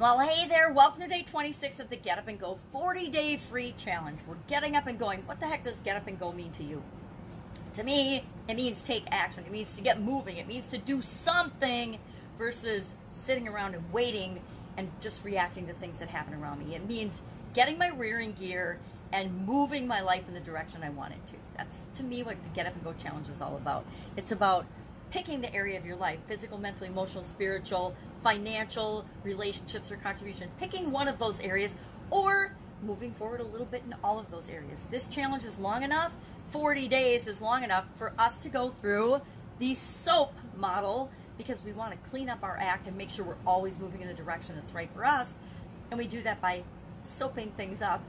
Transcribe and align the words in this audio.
Well, 0.00 0.20
hey 0.20 0.48
there. 0.48 0.72
Welcome 0.72 1.02
to 1.02 1.06
day 1.06 1.22
26 1.22 1.78
of 1.78 1.90
the 1.90 1.96
Get 1.96 2.18
Up 2.18 2.26
and 2.26 2.40
Go 2.40 2.58
40 2.72 3.08
day 3.10 3.36
free 3.36 3.74
challenge. 3.76 4.20
We're 4.26 4.36
getting 4.48 4.74
up 4.74 4.86
and 4.86 4.98
going. 4.98 5.20
What 5.26 5.38
the 5.38 5.46
heck 5.46 5.64
does 5.64 5.76
get 5.76 5.96
up 5.96 6.06
and 6.06 6.18
go 6.18 6.32
mean 6.32 6.50
to 6.52 6.64
you? 6.64 6.82
To 7.74 7.84
me, 7.84 8.24
it 8.48 8.56
means 8.56 8.82
take 8.82 9.04
action. 9.10 9.44
It 9.44 9.52
means 9.52 9.74
to 9.74 9.82
get 9.82 10.00
moving. 10.00 10.38
It 10.38 10.48
means 10.48 10.66
to 10.68 10.78
do 10.78 11.02
something 11.02 11.98
versus 12.38 12.94
sitting 13.14 13.46
around 13.46 13.74
and 13.74 13.92
waiting 13.92 14.40
and 14.78 14.90
just 15.02 15.22
reacting 15.24 15.66
to 15.66 15.74
things 15.74 15.98
that 15.98 16.08
happen 16.08 16.34
around 16.34 16.66
me. 16.66 16.74
It 16.74 16.88
means 16.88 17.20
getting 17.52 17.76
my 17.76 17.88
rear 17.88 18.18
in 18.18 18.32
gear 18.32 18.78
and 19.12 19.46
moving 19.46 19.86
my 19.86 20.00
life 20.00 20.26
in 20.26 20.32
the 20.32 20.40
direction 20.40 20.82
I 20.82 20.88
want 20.88 21.12
it 21.12 21.26
to. 21.28 21.34
That's 21.58 21.82
to 21.96 22.02
me 22.02 22.22
what 22.22 22.42
the 22.42 22.48
Get 22.54 22.66
Up 22.66 22.74
and 22.74 22.82
Go 22.82 22.94
challenge 22.94 23.28
is 23.28 23.42
all 23.42 23.56
about. 23.56 23.84
It's 24.16 24.32
about 24.32 24.64
picking 25.10 25.42
the 25.42 25.54
area 25.54 25.78
of 25.78 25.84
your 25.84 25.96
life 25.96 26.18
physical, 26.26 26.56
mental, 26.56 26.86
emotional, 26.86 27.22
spiritual, 27.22 27.94
financial, 28.22 29.04
relationships, 29.24 29.90
or 29.90 29.96
contribution. 29.96 30.48
Picking 30.58 30.90
one 30.90 31.08
of 31.08 31.18
those 31.18 31.40
areas 31.40 31.74
or 32.10 32.54
moving 32.82 33.12
forward 33.12 33.40
a 33.40 33.44
little 33.44 33.66
bit 33.66 33.82
in 33.86 33.94
all 34.02 34.18
of 34.18 34.30
those 34.30 34.48
areas. 34.48 34.86
This 34.90 35.06
challenge 35.06 35.44
is 35.44 35.58
long 35.58 35.82
enough. 35.82 36.12
40 36.50 36.88
days 36.88 37.26
is 37.26 37.40
long 37.40 37.64
enough 37.64 37.84
for 37.96 38.12
us 38.18 38.38
to 38.40 38.48
go 38.48 38.70
through 38.70 39.22
the 39.58 39.74
SOAP 39.74 40.34
model 40.56 41.10
because 41.38 41.62
we 41.64 41.72
want 41.72 41.92
to 41.92 42.10
clean 42.10 42.28
up 42.28 42.42
our 42.42 42.58
act 42.58 42.86
and 42.86 42.96
make 42.96 43.10
sure 43.10 43.24
we're 43.24 43.34
always 43.46 43.78
moving 43.78 44.02
in 44.02 44.08
the 44.08 44.14
direction 44.14 44.54
that's 44.54 44.72
right 44.72 44.90
for 44.94 45.04
us. 45.04 45.36
And 45.90 45.98
we 45.98 46.06
do 46.06 46.22
that 46.22 46.40
by 46.40 46.62
soaping 47.04 47.50
things 47.52 47.80
up. 47.80 48.02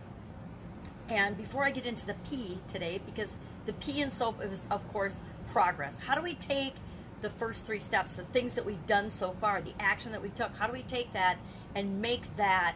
And 1.09 1.38
before 1.38 1.64
I 1.64 1.72
get 1.72 1.86
into 1.86 2.06
the 2.06 2.16
P 2.30 2.58
today, 2.72 3.00
because 3.06 3.34
the 3.66 3.73
P 3.73 4.02
in 4.02 4.12
SOAP 4.12 4.42
is, 4.42 4.66
of 4.70 4.88
course, 4.92 5.14
progress. 5.48 6.00
How 6.00 6.16
do 6.16 6.22
we 6.22 6.34
take 6.34 6.76
the 7.23 7.30
first 7.30 7.66
three 7.66 7.80
steps, 7.80 8.13
the 8.13 8.23
things 8.26 8.54
that 8.54 8.66
we've 8.66 8.86
done 8.86 9.09
so 9.09 9.31
far, 9.31 9.62
the 9.62 9.73
action 9.80 10.12
that 10.12 10.22
we 10.22 10.30
took, 10.30 10.55
how 10.58 10.68
do 10.68 10.73
we 10.73 10.84
take 10.84 11.12
that 11.14 11.38
and 11.73 12.02
make 12.02 12.36
that 12.36 12.76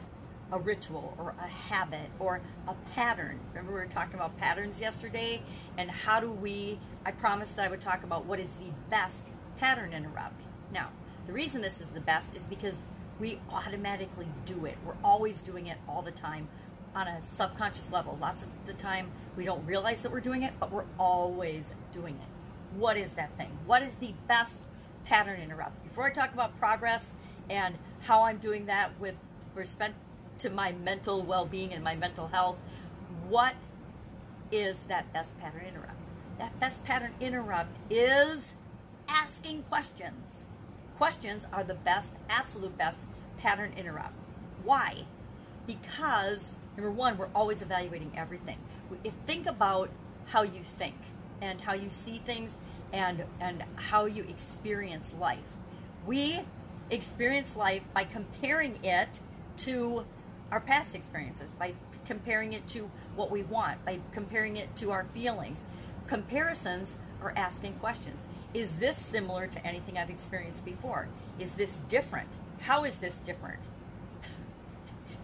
a 0.51 0.57
ritual 0.57 1.13
or 1.19 1.35
a 1.37 1.47
habit 1.47 2.09
or 2.17 2.39
a 2.67 2.73
pattern? 2.95 3.39
Remember, 3.49 3.73
we 3.73 3.79
were 3.79 3.85
talking 3.85 4.15
about 4.15 4.37
patterns 4.37 4.79
yesterday, 4.79 5.43
and 5.77 5.91
how 5.91 6.21
do 6.21 6.31
we? 6.31 6.79
I 7.05 7.11
promised 7.11 7.57
that 7.57 7.65
I 7.65 7.69
would 7.69 7.81
talk 7.81 8.03
about 8.03 8.25
what 8.25 8.39
is 8.39 8.51
the 8.53 8.71
best 8.89 9.27
pattern 9.57 9.93
interrupt. 9.93 10.41
Now, 10.73 10.91
the 11.27 11.33
reason 11.33 11.61
this 11.61 11.81
is 11.81 11.89
the 11.89 11.99
best 11.99 12.33
is 12.33 12.43
because 12.43 12.77
we 13.19 13.39
automatically 13.51 14.27
do 14.45 14.65
it. 14.65 14.77
We're 14.85 14.95
always 15.03 15.41
doing 15.41 15.67
it 15.67 15.77
all 15.89 16.01
the 16.01 16.11
time 16.11 16.47
on 16.95 17.07
a 17.07 17.21
subconscious 17.21 17.91
level. 17.91 18.17
Lots 18.19 18.43
of 18.43 18.49
the 18.65 18.73
time, 18.73 19.11
we 19.35 19.43
don't 19.43 19.65
realize 19.65 20.03
that 20.03 20.11
we're 20.11 20.21
doing 20.21 20.43
it, 20.43 20.53
but 20.57 20.71
we're 20.71 20.85
always 20.97 21.73
doing 21.91 22.15
it 22.15 22.36
what 22.77 22.95
is 22.95 23.13
that 23.13 23.35
thing? 23.37 23.49
What 23.65 23.81
is 23.81 23.95
the 23.95 24.13
best 24.27 24.63
pattern 25.05 25.41
interrupt? 25.41 25.83
Before 25.83 26.05
I 26.05 26.11
talk 26.11 26.33
about 26.33 26.57
progress 26.59 27.13
and 27.49 27.75
how 28.01 28.23
I'm 28.23 28.37
doing 28.37 28.67
that 28.67 28.91
with 28.99 29.15
respect 29.55 29.95
to 30.39 30.49
my 30.49 30.71
mental 30.71 31.21
well-being 31.23 31.73
and 31.73 31.83
my 31.83 31.95
mental 31.95 32.27
health, 32.27 32.57
what 33.27 33.55
is 34.51 34.83
that 34.83 35.11
best 35.11 35.37
pattern 35.39 35.63
interrupt? 35.67 35.97
That 36.37 36.59
best 36.59 36.85
pattern 36.85 37.13
interrupt 37.19 37.75
is 37.89 38.53
asking 39.09 39.63
questions. 39.63 40.45
Questions 40.97 41.47
are 41.51 41.63
the 41.63 41.73
best, 41.73 42.13
absolute 42.29 42.77
best 42.77 42.99
pattern 43.39 43.71
interrupt. 43.75 44.13
Why? 44.63 45.05
Because 45.65 46.55
number 46.75 46.91
one, 46.91 47.17
we're 47.17 47.29
always 47.33 47.63
evaluating 47.63 48.11
everything. 48.15 48.57
If 49.03 49.13
think 49.25 49.47
about 49.47 49.89
how 50.27 50.43
you 50.43 50.61
think 50.63 50.95
and 51.41 51.61
how 51.61 51.73
you 51.73 51.89
see 51.89 52.19
things 52.19 52.55
and 52.93 53.23
and 53.39 53.63
how 53.75 54.05
you 54.05 54.23
experience 54.23 55.13
life. 55.19 55.39
We 56.05 56.41
experience 56.89 57.55
life 57.55 57.83
by 57.93 58.05
comparing 58.05 58.79
it 58.83 59.19
to 59.57 60.05
our 60.51 60.59
past 60.59 60.95
experiences, 60.95 61.53
by 61.53 61.73
comparing 62.05 62.53
it 62.53 62.67
to 62.69 62.89
what 63.15 63.29
we 63.29 63.43
want, 63.43 63.83
by 63.85 63.99
comparing 64.13 64.55
it 64.55 64.75
to 64.77 64.91
our 64.91 65.03
feelings. 65.03 65.65
Comparisons 66.07 66.95
are 67.21 67.33
asking 67.35 67.73
questions. 67.73 68.25
Is 68.53 68.77
this 68.77 68.97
similar 68.97 69.47
to 69.47 69.67
anything 69.67 69.97
I've 69.97 70.09
experienced 70.09 70.63
before? 70.63 71.09
Is 71.39 71.55
this 71.55 71.79
different? 71.89 72.29
How 72.61 72.85
is 72.85 72.99
this 72.99 73.19
different? 73.19 73.59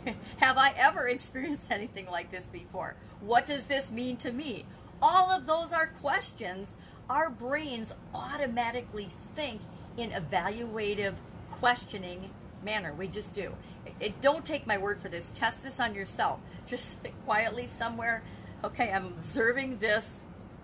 Have 0.38 0.58
I 0.58 0.74
ever 0.78 1.08
experienced 1.08 1.72
anything 1.72 2.08
like 2.12 2.32
this 2.32 2.48
before? 2.48 2.96
What 3.22 3.46
does 3.48 3.66
this 3.66 3.92
mean 3.92 4.18
to 4.18 4.32
me? 4.32 4.66
All 5.02 5.32
of 5.32 5.46
those 5.46 5.72
are 5.72 5.88
questions. 6.02 6.76
Our 7.10 7.30
brains 7.30 7.94
automatically 8.14 9.10
think 9.36 9.62
in 9.98 10.12
evaluative, 10.12 11.14
questioning 11.52 12.30
manner. 12.64 12.94
We 12.94 13.08
just 13.08 13.34
do. 13.34 13.54
It, 13.86 13.94
it, 14.00 14.22
don't 14.22 14.46
take 14.46 14.66
my 14.66 14.78
word 14.78 15.00
for 15.00 15.10
this. 15.10 15.32
Test 15.36 15.64
this 15.64 15.80
on 15.80 15.94
yourself. 15.96 16.40
Just 16.68 17.04
sit 17.04 17.14
quietly 17.26 17.68
somewhere. 17.68 18.24
Okay, 18.64 18.92
I'm 18.92 19.08
observing 19.08 19.80
this 19.80 20.18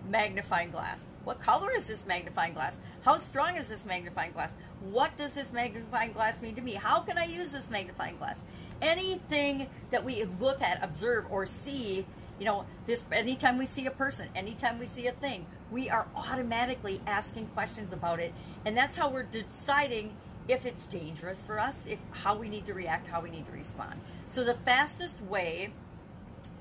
magnifying 0.08 0.70
glass. 0.70 1.04
What 1.24 1.42
color 1.42 1.70
is 1.70 1.86
this 1.86 2.06
magnifying 2.06 2.54
glass? 2.54 2.78
How 3.02 3.18
strong 3.18 3.56
is 3.56 3.68
this 3.68 3.84
magnifying 3.84 4.32
glass? 4.32 4.54
What 4.80 5.16
does 5.18 5.34
this 5.34 5.52
magnifying 5.52 6.12
glass 6.12 6.40
mean 6.40 6.54
to 6.54 6.62
me? 6.62 6.72
How 6.72 7.00
can 7.00 7.18
I 7.18 7.24
use 7.24 7.52
this 7.52 7.68
magnifying 7.68 8.16
glass? 8.16 8.40
Anything 8.80 9.68
that 9.90 10.02
we 10.02 10.24
look 10.24 10.62
at, 10.62 10.82
observe, 10.82 11.26
or 11.30 11.44
see 11.44 12.06
you 12.40 12.46
know, 12.46 12.64
this 12.86 13.04
anytime 13.12 13.58
we 13.58 13.66
see 13.66 13.86
a 13.86 13.90
person, 13.90 14.28
anytime 14.34 14.78
we 14.78 14.86
see 14.86 15.06
a 15.06 15.12
thing, 15.12 15.44
we 15.70 15.90
are 15.90 16.08
automatically 16.16 17.00
asking 17.06 17.46
questions 17.48 17.92
about 17.92 18.18
it, 18.18 18.32
and 18.64 18.76
that's 18.76 18.96
how 18.96 19.10
we're 19.10 19.24
deciding 19.24 20.14
if 20.48 20.64
it's 20.64 20.86
dangerous 20.86 21.42
for 21.42 21.60
us, 21.60 21.86
if 21.86 21.98
how 22.10 22.34
we 22.34 22.48
need 22.48 22.64
to 22.66 22.74
react, 22.74 23.08
how 23.08 23.20
we 23.20 23.30
need 23.30 23.46
to 23.46 23.52
respond. 23.52 24.00
So 24.32 24.42
the 24.42 24.54
fastest 24.54 25.20
way 25.22 25.70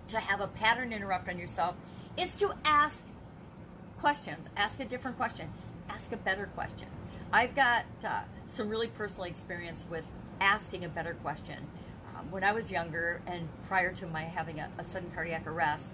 to 0.10 0.20
have 0.20 0.42
a 0.42 0.48
pattern 0.48 0.92
interrupt 0.92 1.30
on 1.30 1.40
yourself 1.40 1.76
is 2.18 2.36
to 2.36 2.54
ask 2.66 3.06
questions. 4.00 4.48
Ask 4.58 4.82
a 4.82 4.86
different 4.86 5.18
question. 5.18 5.50
Ask 5.90 6.12
a 6.12 6.18
better 6.18 6.48
question. 6.48 6.88
I've 7.32 7.56
got 7.56 7.86
uh, 8.04 8.22
some 8.50 8.70
really 8.70 8.88
personal 8.88 9.26
experience 9.26 9.86
with 9.90 10.06
asking 10.42 10.84
a 10.84 10.90
better 10.90 11.14
question 11.14 11.68
um, 12.20 12.32
when 12.32 12.44
I 12.44 12.52
was 12.52 12.72
younger 12.72 13.22
and 13.28 13.48
prior 13.68 13.94
to 13.94 14.08
my 14.08 14.24
having 14.24 14.60
a, 14.60 14.70
a, 14.78 14.84
sudden 14.84 15.12
cardiac 15.14 15.48
arrest, 15.48 15.90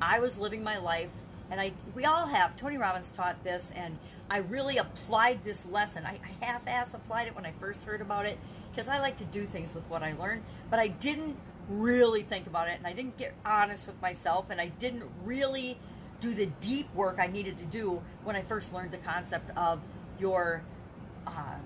I 0.00 0.20
was 0.20 0.38
living 0.38 0.62
my 0.62 0.78
life, 0.78 1.10
and 1.50 1.60
I 1.60 1.72
we 1.94 2.04
all 2.04 2.26
have. 2.26 2.56
Tony 2.56 2.78
Robbins 2.78 3.10
taught 3.10 3.42
this, 3.44 3.70
and 3.74 3.98
I 4.30 4.38
really 4.38 4.76
applied 4.78 5.44
this 5.44 5.66
lesson. 5.66 6.04
I, 6.06 6.18
I 6.40 6.44
half-ass 6.44 6.94
applied 6.94 7.28
it 7.28 7.34
when 7.34 7.46
I 7.46 7.52
first 7.60 7.84
heard 7.84 8.00
about 8.00 8.26
it 8.26 8.38
because 8.70 8.88
I 8.88 9.00
like 9.00 9.16
to 9.18 9.24
do 9.24 9.44
things 9.44 9.74
with 9.74 9.84
what 9.84 10.02
I 10.02 10.14
learned, 10.14 10.42
but 10.70 10.78
I 10.78 10.88
didn't 10.88 11.36
really 11.68 12.22
think 12.22 12.46
about 12.46 12.68
it, 12.68 12.78
and 12.78 12.86
I 12.86 12.92
didn't 12.92 13.16
get 13.16 13.34
honest 13.44 13.86
with 13.86 14.00
myself, 14.00 14.50
and 14.50 14.60
I 14.60 14.68
didn't 14.68 15.04
really 15.24 15.78
do 16.20 16.34
the 16.34 16.46
deep 16.46 16.92
work 16.94 17.16
I 17.18 17.26
needed 17.26 17.58
to 17.58 17.64
do 17.64 18.02
when 18.24 18.36
I 18.36 18.42
first 18.42 18.72
learned 18.72 18.90
the 18.90 18.98
concept 18.98 19.56
of 19.56 19.80
your. 20.18 20.62
Um, 21.26 21.62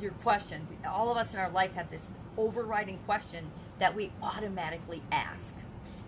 your 0.00 0.12
question. 0.12 0.66
All 0.88 1.10
of 1.10 1.16
us 1.16 1.34
in 1.34 1.40
our 1.40 1.50
life 1.50 1.74
have 1.74 1.90
this 1.90 2.08
overriding 2.40 2.98
question 3.06 3.46
that 3.78 3.94
we 3.94 4.10
automatically 4.22 5.02
ask. 5.12 5.54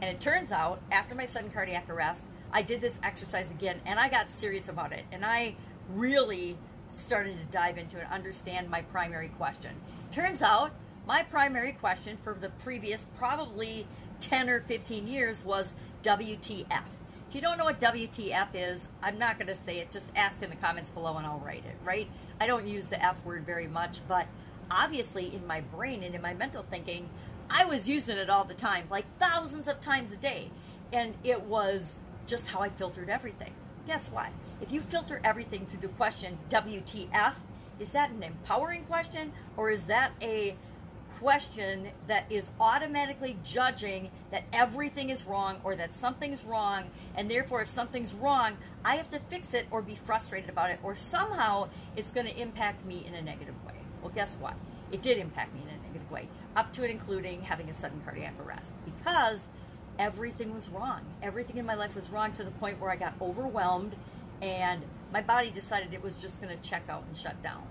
And 0.01 0.11
it 0.11 0.21
turns 0.21 0.51
out, 0.51 0.81
after 0.91 1.15
my 1.15 1.27
sudden 1.27 1.51
cardiac 1.51 1.89
arrest, 1.89 2.25
I 2.53 2.63
did 2.63 2.81
this 2.81 2.99
exercise 3.03 3.51
again 3.51 3.81
and 3.87 4.01
I 4.01 4.09
got 4.09 4.33
serious 4.33 4.69
about 4.69 4.93
it. 4.93 5.05
And 5.13 5.25
I 5.25 5.55
really 5.89 6.57
started 6.95 7.39
to 7.39 7.45
dive 7.47 7.79
into 7.79 7.99
and 7.99 8.09
understand 8.13 8.69
my 8.69 8.83
primary 8.83 9.29
question. 9.29 9.71
Turns 10.11 10.43
out, 10.43 10.73
my 11.07 11.23
primary 11.23 11.73
question 11.73 12.19
for 12.23 12.35
the 12.35 12.51
previous 12.51 13.07
probably 13.17 13.87
10 14.21 14.49
or 14.49 14.61
15 14.61 15.09
years 15.09 15.45
was 15.45 15.73
WTF. 16.03 16.85
If 17.29 17.37
you 17.37 17.41
don't 17.41 17.57
know 17.57 17.65
what 17.65 17.81
WTF 17.81 18.49
is, 18.55 18.89
I'm 19.03 19.19
not 19.19 19.39
going 19.39 19.47
to 19.49 19.55
say 19.55 19.79
it. 19.79 19.91
Just 19.91 20.09
ask 20.15 20.43
in 20.43 20.51
the 20.51 20.57
comments 20.57 20.91
below 20.91 21.17
and 21.17 21.27
I'll 21.27 21.39
write 21.39 21.65
it, 21.65 21.77
right? 21.85 22.09
I 22.41 22.47
don't 22.47 22.67
use 22.67 22.89
the 22.89 23.03
F 23.03 23.25
word 23.25 23.47
very 23.47 23.67
much, 23.67 24.01
but 24.07 24.27
obviously 24.73 25.35
in 25.35 25.47
my 25.47 25.61
brain 25.61 26.03
and 26.03 26.15
in 26.15 26.23
my 26.23 26.35
mental 26.35 26.65
thinking, 26.69 27.09
I 27.51 27.65
was 27.67 27.89
using 27.89 28.17
it 28.17 28.31
all 28.31 28.45
the 28.45 28.55
time, 28.55 28.87
like 28.91 29.05
thousands 29.19 29.69
of 29.69 29.81
times 29.81 30.11
a 30.11 30.17
day. 30.17 30.51
And 30.93 31.15
it 31.23 31.43
was 31.43 31.97
just 32.27 32.49
how 32.49 32.61
I 32.61 32.71
filtered 32.71 33.11
everything. 33.11 33.53
Guess 33.87 34.09
what? 34.09 34.31
If 34.61 34.73
you 34.73 34.81
filter 34.81 35.21
everything 35.23 35.67
through 35.67 35.81
the 35.81 35.89
question 35.89 36.39
WTF, 36.49 37.35
is 37.79 37.93
that 37.93 38.11
an 38.11 38.23
empowering 38.23 38.85
question 38.85 39.33
or 39.57 39.71
is 39.71 39.85
that 39.85 40.13
a 40.23 40.57
question 41.19 41.89
that 42.09 42.25
is 42.31 42.51
automatically 42.61 43.39
judging 43.45 44.11
that 44.31 44.43
everything 44.53 45.09
is 45.09 45.25
wrong 45.25 45.61
or 45.63 45.77
that 45.77 45.95
something's 45.95 46.43
wrong, 46.43 46.85
and 47.15 47.31
therefore, 47.31 47.63
if 47.63 47.69
something's 47.69 48.13
wrong, 48.13 48.57
I 48.85 48.97
have 48.97 49.09
to 49.11 49.21
fix 49.21 49.55
it 49.55 49.67
or 49.71 49.83
be 49.83 49.95
frustrated 49.95 50.51
about 50.51 50.71
it, 50.71 50.81
or 50.83 50.97
somehow 50.97 51.69
it's 51.97 52.11
going 52.11 52.27
to 52.27 52.37
impact 52.37 52.85
me 52.85 53.05
in 53.07 53.15
a 53.15 53.23
negative 53.23 53.55
way. 53.65 53.75
Well, 54.03 54.11
guess 54.13 54.37
what? 54.41 54.55
It 54.93 55.03
did 55.03 55.19
impact 55.19 55.55
me 55.55 55.63
in 55.63 55.69
a 55.69 55.83
negative 55.87 56.11
way, 56.11 56.29
up 56.55 56.73
to 56.75 56.83
and 56.83 56.91
including 56.91 57.43
having 57.43 57.69
a 57.71 57.75
sudden 57.75 58.03
cardiac 58.05 58.35
arrest, 58.47 58.75
because 58.85 59.49
everything 59.99 60.55
was 60.55 60.69
wrong. 60.69 61.01
Everything 61.23 61.57
in 61.57 61.67
my 61.67 61.75
life 61.75 61.97
was 61.97 62.11
wrong 62.11 62.33
to 62.33 62.45
the 62.45 62.51
point 62.51 62.79
where 62.81 62.91
I 62.91 62.97
got 62.97 63.15
overwhelmed 63.21 63.97
and 64.41 64.83
my 65.13 65.21
body 65.21 65.51
decided 65.51 65.93
it 65.93 66.03
was 66.03 66.17
just 66.17 66.41
going 66.41 66.57
to 66.57 66.69
check 66.69 66.83
out 66.89 67.05
and 67.09 67.17
shut 67.17 67.43
down. 67.43 67.63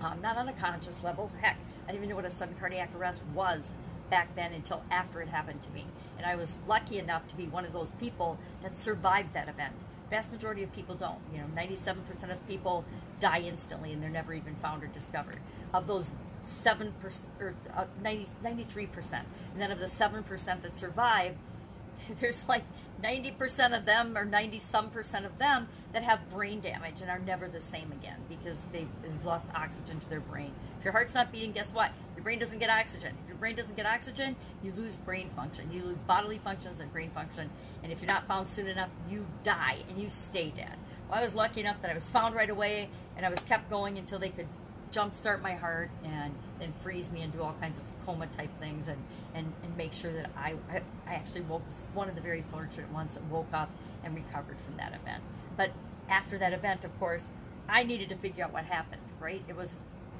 Um, 0.00 0.20
not 0.20 0.36
on 0.36 0.48
a 0.48 0.52
conscious 0.52 1.02
level. 1.02 1.30
Heck, 1.40 1.58
I 1.84 1.92
didn't 1.92 2.04
even 2.04 2.10
know 2.10 2.16
what 2.16 2.24
a 2.24 2.30
sudden 2.30 2.54
cardiac 2.58 2.90
arrest 2.96 3.22
was 3.34 3.70
back 4.10 4.34
then 4.36 4.52
until 4.52 4.82
after 4.90 5.20
it 5.20 5.28
happened 5.28 5.62
to 5.62 5.70
me. 5.70 5.86
And 6.16 6.26
I 6.26 6.36
was 6.36 6.56
lucky 6.66 6.98
enough 6.98 7.28
to 7.28 7.36
be 7.36 7.46
one 7.46 7.64
of 7.64 7.72
those 7.72 7.90
people 8.00 8.38
that 8.62 8.78
survived 8.78 9.34
that 9.34 9.48
event. 9.48 9.74
Vast 10.10 10.32
majority 10.32 10.62
of 10.62 10.72
people 10.72 10.94
don't. 10.94 11.18
You 11.32 11.38
know, 11.38 11.46
97% 11.56 12.30
of 12.30 12.46
people 12.48 12.84
die 13.20 13.40
instantly 13.40 13.92
and 13.92 14.02
they're 14.02 14.10
never 14.10 14.32
even 14.32 14.54
found 14.56 14.84
or 14.84 14.86
discovered. 14.88 15.38
Of 15.74 15.86
those 15.86 16.10
7% 16.44 16.92
or 17.40 17.54
uh, 17.74 17.86
90, 18.02 18.28
93%. 18.44 19.12
And 19.12 19.60
then 19.60 19.70
of 19.70 19.78
the 19.78 19.86
7% 19.86 20.62
that 20.62 20.78
survive, 20.78 21.36
there's 22.20 22.46
like 22.48 22.64
90% 23.02 23.76
of 23.76 23.84
them 23.84 24.16
or 24.16 24.24
90 24.24 24.58
some 24.60 24.90
percent 24.90 25.26
of 25.26 25.38
them 25.38 25.68
that 25.92 26.02
have 26.02 26.30
brain 26.30 26.60
damage 26.60 27.00
and 27.00 27.10
are 27.10 27.18
never 27.18 27.48
the 27.48 27.60
same 27.60 27.92
again 27.92 28.18
because 28.28 28.66
they've, 28.72 28.88
they've 29.02 29.24
lost 29.24 29.48
oxygen 29.54 30.00
to 30.00 30.08
their 30.08 30.20
brain. 30.20 30.52
If 30.78 30.84
your 30.84 30.92
heart's 30.92 31.14
not 31.14 31.32
beating, 31.32 31.52
guess 31.52 31.70
what? 31.72 31.92
Your 32.14 32.22
brain 32.22 32.38
doesn't 32.38 32.58
get 32.58 32.70
oxygen. 32.70 33.14
Your 33.36 33.40
brain 33.40 33.56
doesn't 33.56 33.76
get 33.76 33.84
oxygen, 33.84 34.34
you 34.62 34.72
lose 34.74 34.96
brain 34.96 35.28
function. 35.36 35.70
You 35.70 35.82
lose 35.82 35.98
bodily 35.98 36.38
functions 36.38 36.80
and 36.80 36.90
brain 36.90 37.10
function. 37.10 37.50
And 37.82 37.92
if 37.92 38.00
you're 38.00 38.08
not 38.08 38.26
found 38.26 38.48
soon 38.48 38.66
enough, 38.66 38.88
you 39.10 39.26
die 39.44 39.80
and 39.90 40.00
you 40.00 40.08
stay 40.08 40.54
dead. 40.56 40.72
Well, 41.10 41.18
I 41.18 41.22
was 41.22 41.34
lucky 41.34 41.60
enough 41.60 41.82
that 41.82 41.90
I 41.90 41.94
was 41.94 42.08
found 42.08 42.34
right 42.34 42.48
away 42.48 42.88
and 43.14 43.26
I 43.26 43.28
was 43.28 43.40
kept 43.40 43.68
going 43.68 43.98
until 43.98 44.18
they 44.18 44.30
could 44.30 44.46
jumpstart 44.90 45.42
my 45.42 45.52
heart 45.52 45.90
and 46.02 46.32
then 46.58 46.72
freeze 46.82 47.12
me 47.12 47.20
and 47.20 47.30
do 47.30 47.42
all 47.42 47.54
kinds 47.60 47.76
of 47.76 47.84
coma 48.06 48.26
type 48.38 48.56
things 48.56 48.88
and, 48.88 48.96
and, 49.34 49.52
and 49.62 49.76
make 49.76 49.92
sure 49.92 50.14
that 50.14 50.30
I, 50.34 50.54
I, 50.70 50.80
I 51.06 51.12
actually 51.12 51.42
woke, 51.42 51.60
one 51.92 52.08
of 52.08 52.14
the 52.14 52.22
very 52.22 52.42
fortunate 52.50 52.90
ones 52.90 53.12
that 53.16 53.24
woke 53.24 53.52
up 53.52 53.68
and 54.02 54.14
recovered 54.14 54.56
from 54.64 54.78
that 54.78 54.94
event. 54.94 55.22
But 55.58 55.72
after 56.08 56.38
that 56.38 56.54
event, 56.54 56.84
of 56.84 56.98
course, 56.98 57.26
I 57.68 57.82
needed 57.82 58.08
to 58.08 58.16
figure 58.16 58.44
out 58.44 58.54
what 58.54 58.64
happened, 58.64 59.02
right? 59.20 59.42
It 59.46 59.56
was 59.56 59.72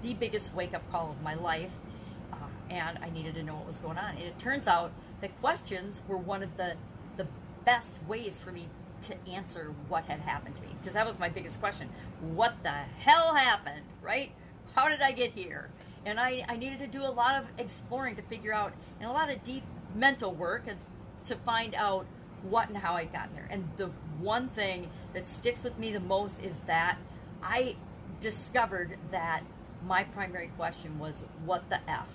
the 0.02 0.12
biggest 0.12 0.54
wake 0.54 0.74
up 0.74 0.82
call 0.92 1.10
of 1.10 1.22
my 1.22 1.34
life, 1.34 1.70
and 2.70 2.98
I 2.98 3.10
needed 3.10 3.34
to 3.34 3.42
know 3.42 3.54
what 3.54 3.66
was 3.66 3.78
going 3.78 3.98
on. 3.98 4.16
And 4.16 4.24
it 4.24 4.38
turns 4.38 4.66
out 4.66 4.92
that 5.20 5.38
questions 5.40 6.00
were 6.08 6.16
one 6.16 6.42
of 6.42 6.56
the, 6.56 6.74
the 7.16 7.26
best 7.64 7.96
ways 8.06 8.38
for 8.38 8.52
me 8.52 8.68
to 9.02 9.14
answer 9.28 9.74
what 9.88 10.04
had 10.04 10.20
happened 10.20 10.56
to 10.56 10.62
me. 10.62 10.68
Because 10.80 10.94
that 10.94 11.06
was 11.06 11.18
my 11.18 11.28
biggest 11.28 11.60
question. 11.60 11.88
What 12.20 12.62
the 12.62 12.70
hell 12.70 13.34
happened, 13.34 13.82
right? 14.02 14.32
How 14.74 14.88
did 14.88 15.00
I 15.00 15.12
get 15.12 15.32
here? 15.32 15.70
And 16.04 16.20
I, 16.20 16.44
I 16.48 16.56
needed 16.56 16.78
to 16.80 16.86
do 16.86 17.02
a 17.02 17.10
lot 17.10 17.34
of 17.34 17.46
exploring 17.58 18.16
to 18.16 18.22
figure 18.22 18.52
out, 18.52 18.72
and 19.00 19.08
a 19.08 19.12
lot 19.12 19.30
of 19.30 19.42
deep 19.42 19.64
mental 19.94 20.32
work 20.32 20.64
and 20.66 20.78
to 21.24 21.34
find 21.36 21.74
out 21.74 22.06
what 22.42 22.68
and 22.68 22.78
how 22.78 22.94
I 22.94 23.04
got 23.04 23.34
there. 23.34 23.48
And 23.50 23.68
the 23.76 23.90
one 24.20 24.48
thing 24.48 24.90
that 25.14 25.26
sticks 25.26 25.64
with 25.64 25.78
me 25.78 25.92
the 25.92 26.00
most 26.00 26.42
is 26.42 26.60
that 26.60 26.98
I 27.42 27.76
discovered 28.20 28.96
that 29.10 29.42
my 29.84 30.04
primary 30.04 30.50
question 30.56 30.98
was, 30.98 31.22
what 31.44 31.68
the 31.70 31.80
F? 31.88 32.08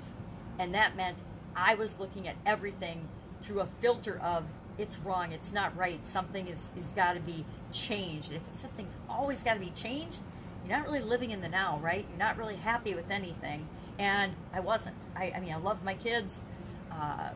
And 0.62 0.76
that 0.76 0.96
meant 0.96 1.18
I 1.56 1.74
was 1.74 1.98
looking 1.98 2.28
at 2.28 2.36
everything 2.46 3.08
through 3.42 3.62
a 3.62 3.66
filter 3.66 4.22
of, 4.24 4.44
it's 4.78 5.00
wrong, 5.00 5.32
it's 5.32 5.52
not 5.52 5.76
right, 5.76 6.08
something 6.08 6.48
is, 6.48 6.70
is 6.78 6.86
got 6.96 7.14
to 7.14 7.20
be 7.20 7.46
changed. 7.74 8.32
If 8.32 8.44
something's 8.54 8.96
always 9.10 9.42
got 9.44 9.56
to 9.56 9.60
be 9.60 9.72
changed, 9.72 10.20
you're 10.64 10.78
not 10.78 10.86
really 10.86 11.02
living 11.02 11.32
in 11.32 11.42
the 11.42 11.50
now, 11.50 11.80
right? 11.82 12.06
You're 12.08 12.20
not 12.20 12.38
really 12.38 12.58
happy 12.58 12.94
with 12.94 13.10
anything. 13.10 13.68
And 13.98 14.34
I 14.54 14.60
wasn't. 14.60 14.98
I, 15.16 15.34
I 15.36 15.40
mean, 15.40 15.52
I 15.52 15.58
loved 15.58 15.84
my 15.84 15.96
kids, 15.96 16.42
uh, 16.92 17.30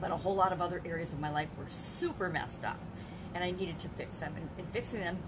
but 0.00 0.10
a 0.10 0.16
whole 0.16 0.34
lot 0.34 0.54
of 0.54 0.62
other 0.62 0.80
areas 0.86 1.12
of 1.12 1.20
my 1.20 1.30
life 1.30 1.48
were 1.58 1.68
super 1.68 2.30
messed 2.30 2.64
up. 2.64 2.78
And 3.34 3.44
I 3.44 3.50
needed 3.50 3.78
to 3.80 3.88
fix 3.90 4.16
them. 4.16 4.32
And, 4.38 4.48
and 4.56 4.66
fixing 4.72 5.00
them 5.00 5.18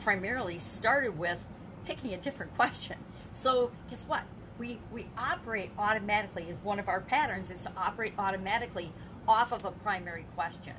primarily 0.00 0.58
started 0.58 1.16
with 1.16 1.38
picking 1.86 2.12
a 2.12 2.16
different 2.16 2.54
question. 2.56 2.96
So, 3.32 3.70
guess 3.88 4.02
what? 4.08 4.24
We, 4.58 4.78
we 4.92 5.06
operate 5.16 5.70
automatically, 5.78 6.54
one 6.62 6.78
of 6.78 6.88
our 6.88 7.00
patterns 7.00 7.50
is 7.50 7.62
to 7.62 7.72
operate 7.76 8.12
automatically 8.18 8.92
off 9.26 9.52
of 9.52 9.64
a 9.64 9.70
primary 9.70 10.24
question. 10.34 10.74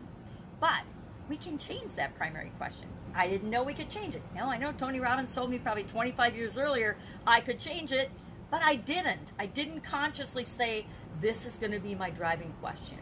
But 0.59 0.83
we 1.29 1.37
can 1.37 1.57
change 1.57 1.93
that 1.95 2.15
primary 2.15 2.51
question. 2.57 2.87
I 3.15 3.27
didn't 3.27 3.49
know 3.49 3.63
we 3.63 3.73
could 3.73 3.89
change 3.89 4.15
it. 4.15 4.21
Now, 4.35 4.49
I 4.49 4.57
know 4.57 4.71
Tony 4.71 4.99
Robbins 4.99 5.33
told 5.33 5.49
me 5.49 5.59
probably 5.59 5.83
25 5.83 6.35
years 6.35 6.57
earlier 6.57 6.97
I 7.25 7.39
could 7.39 7.59
change 7.59 7.91
it, 7.91 8.11
but 8.51 8.61
I 8.63 8.75
didn't. 8.75 9.31
I 9.37 9.45
didn't 9.45 9.81
consciously 9.81 10.43
say, 10.43 10.85
this 11.21 11.45
is 11.45 11.57
going 11.57 11.71
to 11.71 11.79
be 11.79 11.95
my 11.95 12.09
driving 12.09 12.53
question. 12.61 12.97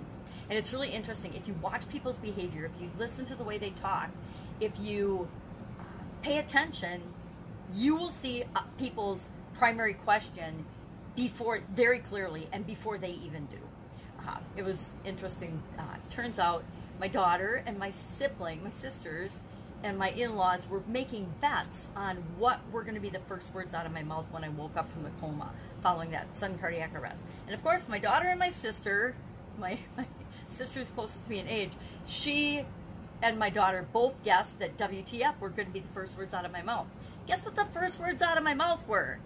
And 0.49 0.57
it's 0.57 0.71
really 0.71 0.89
interesting. 0.89 1.33
If 1.33 1.47
you 1.47 1.55
watch 1.61 1.87
people's 1.89 2.17
behavior, 2.17 2.65
if 2.65 2.81
you 2.81 2.89
listen 2.97 3.25
to 3.25 3.35
the 3.35 3.43
way 3.43 3.57
they 3.57 3.71
talk, 3.71 4.09
if 4.59 4.79
you 4.79 5.27
pay 6.21 6.37
attention, 6.37 7.01
you 7.73 7.95
will 7.95 8.11
see 8.11 8.43
uh, 8.55 8.61
people's 8.77 9.27
primary 9.57 9.93
question 9.93 10.65
before 11.15 11.61
very 11.73 11.99
clearly 11.99 12.47
and 12.51 12.65
before 12.65 12.97
they 12.97 13.11
even 13.11 13.45
do. 13.47 13.57
Uh, 14.27 14.37
it 14.55 14.63
was 14.63 14.91
interesting. 15.05 15.61
Uh, 15.77 15.83
turns 16.09 16.37
out 16.37 16.63
my 16.99 17.07
daughter 17.07 17.63
and 17.65 17.77
my 17.79 17.91
sibling, 17.91 18.63
my 18.63 18.71
sisters, 18.71 19.39
and 19.83 19.97
my 19.97 20.09
in-laws 20.09 20.67
were 20.69 20.81
making 20.87 21.27
bets 21.39 21.89
on 21.95 22.17
what 22.37 22.59
were 22.71 22.81
going 22.81 22.95
to 22.95 23.01
be 23.01 23.09
the 23.09 23.19
first 23.19 23.53
words 23.53 23.73
out 23.73 23.85
of 23.85 23.91
my 23.91 24.03
mouth 24.03 24.25
when 24.31 24.43
I 24.43 24.49
woke 24.49 24.75
up 24.75 24.91
from 24.91 25.03
the 25.03 25.11
coma 25.21 25.51
following 25.81 26.11
that 26.11 26.35
sudden 26.35 26.57
cardiac 26.57 26.95
arrest. 26.95 27.21
And 27.45 27.55
of 27.55 27.63
course, 27.63 27.87
my 27.87 27.99
daughter 27.99 28.27
and 28.27 28.39
my 28.39 28.49
sister, 28.49 29.15
my, 29.59 29.79
my 29.97 30.05
sister 30.49 30.79
who's 30.79 30.89
closest 30.89 31.25
to 31.25 31.29
me 31.29 31.39
in 31.39 31.47
age, 31.47 31.71
she 32.07 32.65
and 33.21 33.39
my 33.39 33.49
daughter 33.49 33.85
both 33.91 34.23
guessed 34.23 34.59
that 34.59 34.77
WTF 34.77 35.39
were 35.39 35.49
going 35.49 35.67
to 35.67 35.73
be 35.73 35.79
the 35.79 35.87
first 35.93 36.17
words 36.17 36.33
out 36.33 36.45
of 36.45 36.51
my 36.51 36.61
mouth. 36.61 36.87
Guess 37.27 37.45
what 37.45 37.55
the 37.55 37.65
first 37.65 37.99
words 37.99 38.21
out 38.21 38.37
of 38.37 38.43
my 38.43 38.53
mouth 38.53 38.87
were? 38.87 39.19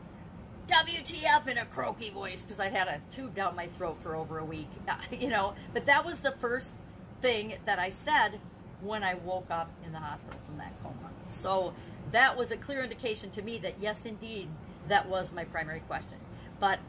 WTF 0.71 1.47
in 1.47 1.57
a 1.57 1.65
croaky 1.65 2.09
voice 2.09 2.43
because 2.43 2.59
I'd 2.59 2.71
had 2.71 2.87
a 2.87 3.01
tube 3.11 3.35
down 3.35 3.55
my 3.57 3.67
throat 3.67 3.97
for 4.01 4.15
over 4.15 4.37
a 4.37 4.45
week, 4.45 4.69
you 5.11 5.27
know. 5.27 5.53
But 5.73 5.85
that 5.87 6.05
was 6.05 6.21
the 6.21 6.31
first 6.31 6.73
thing 7.21 7.55
that 7.65 7.77
I 7.77 7.89
said 7.89 8.39
when 8.81 9.03
I 9.03 9.15
woke 9.15 9.51
up 9.51 9.69
in 9.85 9.91
the 9.91 9.99
hospital 9.99 10.39
from 10.45 10.57
that 10.57 10.71
coma. 10.81 10.95
So 11.29 11.73
that 12.11 12.37
was 12.37 12.51
a 12.51 12.57
clear 12.57 12.83
indication 12.83 13.31
to 13.31 13.41
me 13.41 13.57
that 13.59 13.75
yes, 13.81 14.05
indeed, 14.05 14.47
that 14.87 15.07
was 15.09 15.31
my 15.33 15.43
primary 15.43 15.81
question. 15.81 16.17
But 16.59 16.79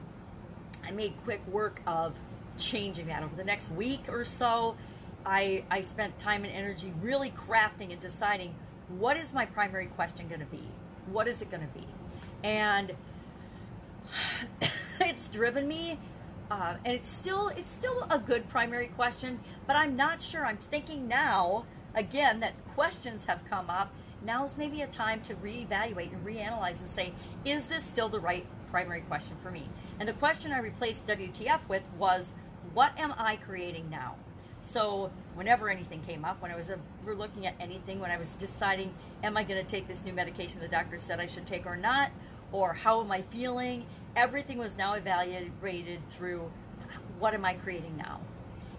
I 0.87 0.93
made 0.93 1.15
quick 1.25 1.45
work 1.49 1.83
of 1.87 2.15
changing 2.59 3.09
that 3.09 3.25
over 3.25 3.35
the 3.35 3.45
next 3.45 3.71
week 3.73 4.09
or 4.09 4.25
so. 4.25 4.77
I, 5.27 5.65
I 5.71 5.83
spent 5.83 6.19
time 6.19 6.45
and 6.45 6.53
energy 6.53 6.93
really 7.01 7.31
crafting 7.31 7.93
and 7.93 8.01
deciding 8.01 8.55
what 8.89 9.17
is 9.17 9.33
my 9.33 9.47
primary 9.47 9.87
question 9.87 10.29
going 10.29 10.41
to 10.41 10.47
be? 10.47 10.63
What 11.07 11.27
is 11.27 11.43
it 11.43 11.51
going 11.51 11.67
to 11.67 11.79
be? 11.79 11.87
And 12.45 12.93
it's 15.01 15.29
driven 15.29 15.67
me 15.69 15.99
uh, 16.53 16.75
and 16.85 16.95
it's 16.95 17.09
still 17.09 17.49
it's 17.49 17.73
still 17.73 18.07
a 18.11 18.19
good 18.19 18.47
primary 18.49 18.89
question, 18.89 19.41
but 19.67 19.75
I'm 19.75 19.97
not 19.97 20.21
sure. 20.21 20.45
I'm 20.45 20.59
thinking 20.59 21.09
now 21.09 21.65
again 21.95 22.41
that 22.41 22.53
questions 22.75 23.25
have 23.25 23.41
come 23.49 23.71
up. 23.71 23.95
Now 24.23 24.45
is 24.45 24.55
maybe 24.57 24.83
a 24.83 24.87
time 24.87 25.23
to 25.23 25.35
reevaluate 25.35 26.13
and 26.13 26.27
reanalyze 26.27 26.81
and 26.81 26.91
say, 26.91 27.15
is 27.47 27.67
this 27.67 27.85
still 27.85 28.11
the 28.11 28.21
right 28.21 28.45
primary 28.71 29.01
question 29.01 29.37
for 29.43 29.51
me? 29.51 29.65
And 29.99 30.07
the 30.07 30.13
question 30.13 30.53
I 30.53 30.59
replaced 30.59 31.07
WTF 31.07 31.71
with 31.71 31.83
was, 31.99 32.33
what 32.75 32.99
am 32.99 33.15
I 33.17 33.37
creating 33.37 33.89
now? 33.89 34.17
So 34.61 35.11
whenever 35.35 35.71
anything 35.71 36.03
came 36.03 36.23
up, 36.25 36.41
when 36.43 36.53
I 36.53 36.57
was 36.57 36.71
we're 37.05 37.15
looking 37.15 37.47
at 37.47 37.55
anything, 37.59 37.99
when 37.99 38.11
I 38.11 38.19
was 38.19 38.35
deciding, 38.35 38.93
am 39.25 39.39
I 39.39 39.43
going 39.43 39.65
to 39.65 39.69
take 39.69 39.89
this 39.89 40.05
new 40.05 40.13
medication 40.13 40.61
the 40.61 40.69
doctor 40.69 40.99
said 40.99 41.19
I 41.19 41.27
should 41.27 41.47
take 41.47 41.65
or 41.65 41.77
not, 41.77 42.11
or 42.53 42.75
how 42.75 43.01
am 43.01 43.11
I 43.11 43.23
feeling? 43.23 43.87
Everything 44.15 44.59
was 44.59 44.77
now 44.77 44.95
evaluated 44.95 46.01
through 46.17 46.51
what 47.19 47.35
am 47.35 47.45
I 47.45 47.55
creating 47.55 47.97
now? 47.97 48.21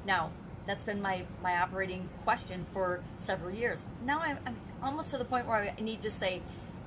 Now, 0.05 0.29
that's 0.65 0.83
been 0.83 1.01
my, 1.01 1.23
my 1.41 1.57
operating 1.57 2.09
question 2.23 2.65
for 2.71 3.01
several 3.19 3.53
years. 3.53 3.83
Now 4.05 4.19
I'm, 4.19 4.37
I'm 4.45 4.55
almost 4.81 5.09
to 5.11 5.17
the 5.17 5.25
point 5.25 5.47
where 5.47 5.73
I 5.77 5.81
need 5.81 6.01
to 6.03 6.11
say, 6.11 6.41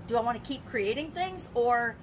do 0.07 0.17
I 0.17 0.21
want 0.21 0.43
to 0.43 0.47
keep 0.47 0.65
creating 0.67 1.11
things 1.11 1.49
or 1.55 1.97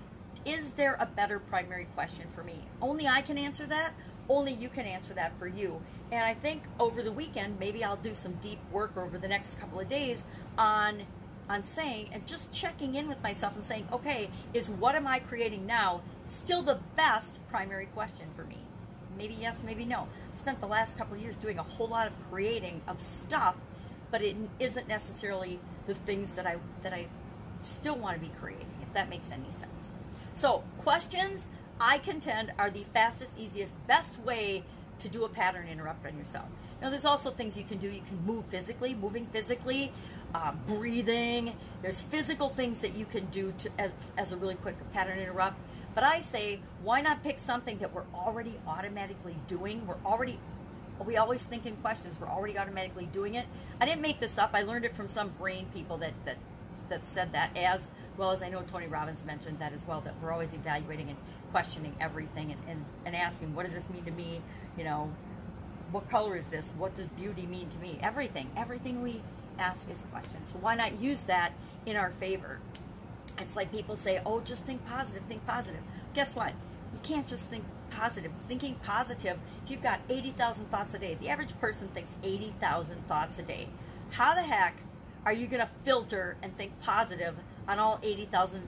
is 0.46 0.74
there 0.74 0.98
a 1.00 1.06
better 1.06 1.40
primary 1.40 1.88
question 1.96 2.26
for 2.36 2.44
me? 2.44 2.56
Only 2.82 3.08
I 3.08 3.22
can 3.22 3.38
answer 3.38 3.66
that. 3.68 3.94
Only 4.30 4.54
you 4.54 4.70
can 4.70 4.86
answer 4.86 5.14
that 5.14 5.38
for 5.40 5.48
you. 5.48 5.82
And 6.12 6.24
I 6.24 6.34
think 6.34 6.64
over 6.80 7.02
the 7.02 7.12
weekend, 7.12 7.60
maybe 7.60 7.84
I'll 7.84 7.96
do 7.96 8.14
some 8.14 8.34
deep 8.34 8.60
work 8.72 8.96
over 8.98 9.18
the 9.18 9.28
next 9.28 9.60
couple 9.60 9.80
of 9.80 9.90
days 9.90 10.26
on 10.58 11.04
on 11.50 11.62
saying 11.66 12.08
and 12.14 12.26
just 12.26 12.54
checking 12.54 12.96
in 12.96 13.08
with 13.10 13.22
myself 13.22 13.54
and 13.56 13.66
saying, 13.66 13.86
okay, 13.92 14.30
is 14.54 14.70
what 14.70 14.96
am 14.96 15.06
I 15.06 15.20
creating 15.20 15.66
now 15.66 16.02
still 16.28 16.62
the 16.62 16.80
best 16.96 17.40
primary 17.50 17.88
question 17.88 18.28
for 18.36 18.44
me? 18.44 18.58
maybe 19.18 19.36
yes, 19.40 19.64
maybe 19.64 19.86
no. 19.86 20.08
Spent 20.34 20.60
the 20.60 20.68
last 20.68 20.98
couple 20.98 21.18
years 21.18 21.36
doing 21.38 21.60
a 21.60 21.64
whole 21.64 21.88
lot 21.88 22.08
of 22.08 22.14
creating 22.30 22.82
of 22.88 23.02
stuff, 23.02 23.56
but 24.12 24.22
it 24.22 24.36
isn't 24.60 24.88
necessarily 24.88 25.60
the 25.88 25.94
things 25.94 26.36
that 26.36 26.48
I 26.48 26.58
that 26.84 26.94
I 26.94 27.08
still 27.64 27.96
want 27.96 28.20
to 28.20 28.26
be 28.26 28.32
creating, 28.40 28.68
if 28.82 28.94
that 28.94 29.10
makes 29.10 29.32
any 29.32 29.52
sense. 29.52 29.94
So 30.34 30.64
questions, 30.80 31.48
I 31.80 31.98
contend, 32.00 32.52
are 32.58 32.70
the 32.70 32.86
fastest, 32.94 33.32
easiest, 33.38 33.86
best 33.88 34.20
way 34.20 34.64
to 35.00 35.10
do 35.10 35.24
a 35.24 35.30
pattern 35.30 35.68
interrupt 35.68 36.06
on 36.06 36.18
yourself. 36.18 36.46
Now, 36.82 36.90
there's 36.90 37.06
also 37.06 37.32
things 37.32 37.58
you 37.58 37.64
can 37.64 37.78
do. 37.78 37.88
You 37.88 38.02
can 38.02 38.26
move 38.26 38.46
physically, 38.46 38.94
moving 38.94 39.26
physically, 39.28 39.92
uh, 40.36 40.52
breathing. 40.68 41.54
There's 41.82 42.02
physical 42.02 42.50
things 42.50 42.82
that 42.82 42.94
you 42.94 43.06
can 43.06 43.26
do 43.28 43.54
to 43.60 43.70
as, 43.80 43.92
as 44.18 44.32
a 44.32 44.38
really 44.38 44.56
quick 44.56 44.76
pattern 44.92 45.20
interrupt. 45.20 45.58
But 45.96 46.04
I 46.04 46.22
say, 46.22 46.60
why 46.84 47.02
not 47.02 47.24
pick 47.24 47.40
something 47.40 47.78
that 47.80 47.94
we're 47.94 48.06
already 48.14 48.60
automatically 48.68 49.36
doing? 49.48 49.86
We're 49.86 50.02
already, 50.06 50.40
we 51.06 51.18
always 51.18 51.44
think 51.44 51.66
in 51.66 51.76
questions. 51.78 52.20
We're 52.20 52.30
already 52.30 52.58
automatically 52.58 53.06
doing 53.06 53.36
it. 53.36 53.46
I 53.80 53.86
didn't 53.86 54.02
make 54.02 54.20
this 54.20 54.38
up. 54.38 54.52
I 54.54 54.64
learned 54.64 54.86
it 54.86 54.96
from 54.96 55.10
some 55.10 55.30
brain 55.40 55.68
people 55.74 55.98
that 55.98 56.14
that 56.26 56.38
that 56.90 57.08
said 57.08 57.32
that 57.32 57.56
as 57.56 57.90
well 58.18 58.32
as 58.32 58.44
I 58.44 58.50
know 58.50 58.62
Tony 58.62 58.88
Robbins 58.88 59.24
mentioned 59.24 59.60
that 59.60 59.74
as 59.74 59.88
well. 59.88 60.02
That 60.02 60.16
we're 60.22 60.32
always 60.32 60.54
evaluating 60.54 61.10
and 61.10 61.18
questioning 61.52 61.96
everything 62.00 62.52
and, 62.52 62.62
and, 62.68 62.86
and 63.06 63.16
asking, 63.16 63.54
what 63.56 63.66
does 63.66 63.76
this 63.76 63.90
mean 63.90 64.04
to 64.06 64.12
me? 64.12 64.42
You 64.78 64.84
know, 64.84 65.12
what 65.92 66.10
color 66.10 66.36
is 66.36 66.50
this? 66.50 66.72
What 66.78 66.96
does 66.96 67.08
beauty 67.08 67.46
mean 67.46 67.70
to 67.70 67.78
me? 67.78 68.00
Everything, 68.02 68.50
everything 68.58 69.04
we 69.04 69.22
ask 69.60 69.90
is 69.90 70.04
questions. 70.12 70.50
So 70.52 70.58
why 70.60 70.76
not 70.76 71.00
use 71.00 71.24
that 71.24 71.54
in 71.86 71.96
our 71.96 72.10
favor? 72.10 72.60
It's 73.40 73.56
like 73.56 73.72
people 73.72 73.96
say, 73.96 74.22
oh, 74.26 74.42
just 74.42 74.66
think 74.66 74.86
positive, 74.88 75.24
think 75.28 75.46
positive. 75.46 75.82
Guess 76.14 76.36
what? 76.36 76.54
You 76.94 77.00
can't 77.02 77.28
just 77.28 77.50
think 77.50 77.64
positive. 77.90 78.32
Thinking 78.48 78.76
positive, 78.76 79.38
if 79.64 79.72
you've 79.72 79.84
got 79.84 80.02
80,000 80.10 80.70
thoughts 80.70 80.94
a 80.94 81.00
day, 81.00 81.18
the 81.20 81.30
average 81.30 81.58
person 81.60 81.88
thinks 81.90 82.16
80,000 82.24 83.08
thoughts 83.08 83.40
a 83.40 83.44
day. 83.44 83.68
How 84.12 84.36
the 84.36 84.42
heck 84.42 84.78
are 85.26 85.34
you 85.34 85.48
going 85.48 85.62
to 85.62 85.70
filter 85.84 86.38
and 86.42 86.56
think 86.56 86.80
positive 86.82 87.36
on 87.68 87.80
all 87.80 88.00
80,000 88.04 88.68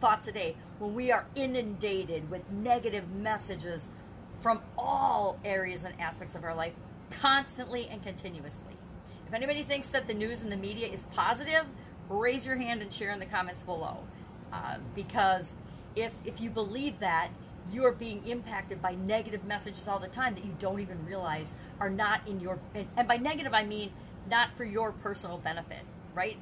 thoughts 0.00 0.28
a 0.28 0.32
day 0.32 0.56
when 0.78 0.94
we 0.94 1.10
are 1.10 1.26
inundated 1.34 2.30
with 2.30 2.50
negative 2.50 3.10
messages 3.10 3.88
from 4.40 4.60
all 4.78 5.38
areas 5.44 5.84
and 5.84 5.98
aspects 6.00 6.34
of 6.34 6.44
our 6.44 6.54
life 6.54 6.74
constantly 7.10 7.88
and 7.90 8.02
continuously? 8.02 8.74
If 9.26 9.34
anybody 9.34 9.64
thinks 9.64 9.88
that 9.88 10.06
the 10.06 10.14
news 10.14 10.42
and 10.42 10.52
the 10.52 10.56
media 10.56 10.86
is 10.86 11.02
positive, 11.14 11.66
raise 12.08 12.46
your 12.46 12.56
hand 12.56 12.82
and 12.82 12.92
share 12.92 13.10
in 13.10 13.18
the 13.18 13.26
comments 13.26 13.62
below. 13.62 13.98
Uh, 14.52 14.76
because 14.94 15.54
if, 15.94 16.12
if 16.24 16.40
you 16.40 16.50
believe 16.50 17.00
that, 17.00 17.30
you 17.72 17.84
are 17.84 17.92
being 17.92 18.26
impacted 18.26 18.80
by 18.80 18.94
negative 18.94 19.44
messages 19.44 19.88
all 19.88 19.98
the 19.98 20.08
time 20.08 20.34
that 20.34 20.44
you 20.44 20.54
don't 20.60 20.80
even 20.80 21.04
realize 21.04 21.54
are 21.80 21.90
not 21.90 22.20
in 22.26 22.40
your, 22.40 22.58
and 22.96 23.08
by 23.08 23.16
negative 23.16 23.52
I 23.52 23.64
mean 23.64 23.90
not 24.30 24.56
for 24.56 24.64
your 24.64 24.92
personal 24.92 25.38
benefit, 25.38 25.82
right? 26.14 26.36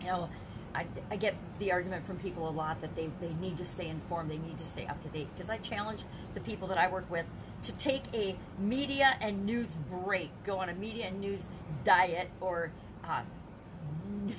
You 0.00 0.06
know, 0.06 0.28
I, 0.74 0.86
I 1.10 1.16
get 1.16 1.34
the 1.58 1.72
argument 1.72 2.06
from 2.06 2.18
people 2.18 2.48
a 2.48 2.50
lot 2.50 2.80
that 2.82 2.94
they, 2.94 3.10
they 3.20 3.32
need 3.40 3.58
to 3.58 3.64
stay 3.64 3.88
informed, 3.88 4.30
they 4.30 4.38
need 4.38 4.58
to 4.58 4.64
stay 4.64 4.86
up 4.86 5.02
to 5.02 5.08
date. 5.08 5.28
Because 5.34 5.50
I 5.50 5.58
challenge 5.58 6.02
the 6.34 6.40
people 6.40 6.68
that 6.68 6.78
I 6.78 6.88
work 6.88 7.10
with 7.10 7.26
to 7.64 7.72
take 7.72 8.02
a 8.14 8.36
media 8.58 9.16
and 9.20 9.44
news 9.44 9.76
break, 9.90 10.30
go 10.44 10.58
on 10.58 10.68
a 10.68 10.74
media 10.74 11.06
and 11.06 11.20
news 11.20 11.46
diet 11.84 12.30
or 12.40 12.70
uh, 13.04 13.22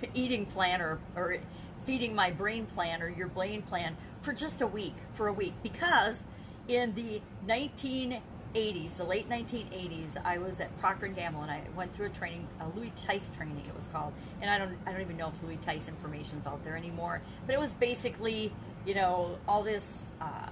eating 0.13 0.46
plan 0.46 0.81
or, 0.81 1.00
or 1.15 1.38
feeding 1.86 2.13
my 2.13 2.31
brain 2.31 2.65
plan 2.65 3.01
or 3.01 3.10
your 3.10 3.27
brain 3.27 3.62
plan 3.62 3.98
for 4.22 4.34
just 4.34 4.62
a 4.62 4.67
week, 4.67 4.96
for 5.13 5.27
a 5.27 5.34
week. 5.34 5.53
Because 5.63 6.24
in 6.67 6.93
the 6.93 7.22
1980s, 7.48 8.98
the 8.98 9.03
late 9.03 9.29
1980s, 9.29 10.24
I 10.24 10.38
was 10.38 10.60
at 10.60 10.77
Procter 10.79 11.08
& 11.08 11.10
Gamble 11.10 11.41
and 11.41 11.51
I 11.51 11.62
went 11.75 11.96
through 11.96 12.08
a 12.08 12.10
training, 12.10 12.48
a 12.60 12.67
Louis 12.77 12.93
Tice 13.08 13.31
training 13.36 13.63
it 13.67 13.75
was 13.75 13.88
called. 13.88 14.13
And 14.41 14.50
I 14.50 14.58
don't, 14.58 14.77
I 14.86 14.91
don't 14.91 15.01
even 15.01 15.17
know 15.17 15.29
if 15.36 15.43
Louis 15.43 15.58
Tice 15.63 15.88
information 15.88 16.38
is 16.39 16.48
out 16.48 16.63
there 16.63 16.77
anymore. 16.77 17.22
But 17.46 17.55
it 17.55 17.60
was 17.60 17.74
basically, 17.74 18.51
you 18.86 18.93
know, 18.93 19.38
all 19.48 19.63
this 19.63 20.08
uh, 20.22 20.50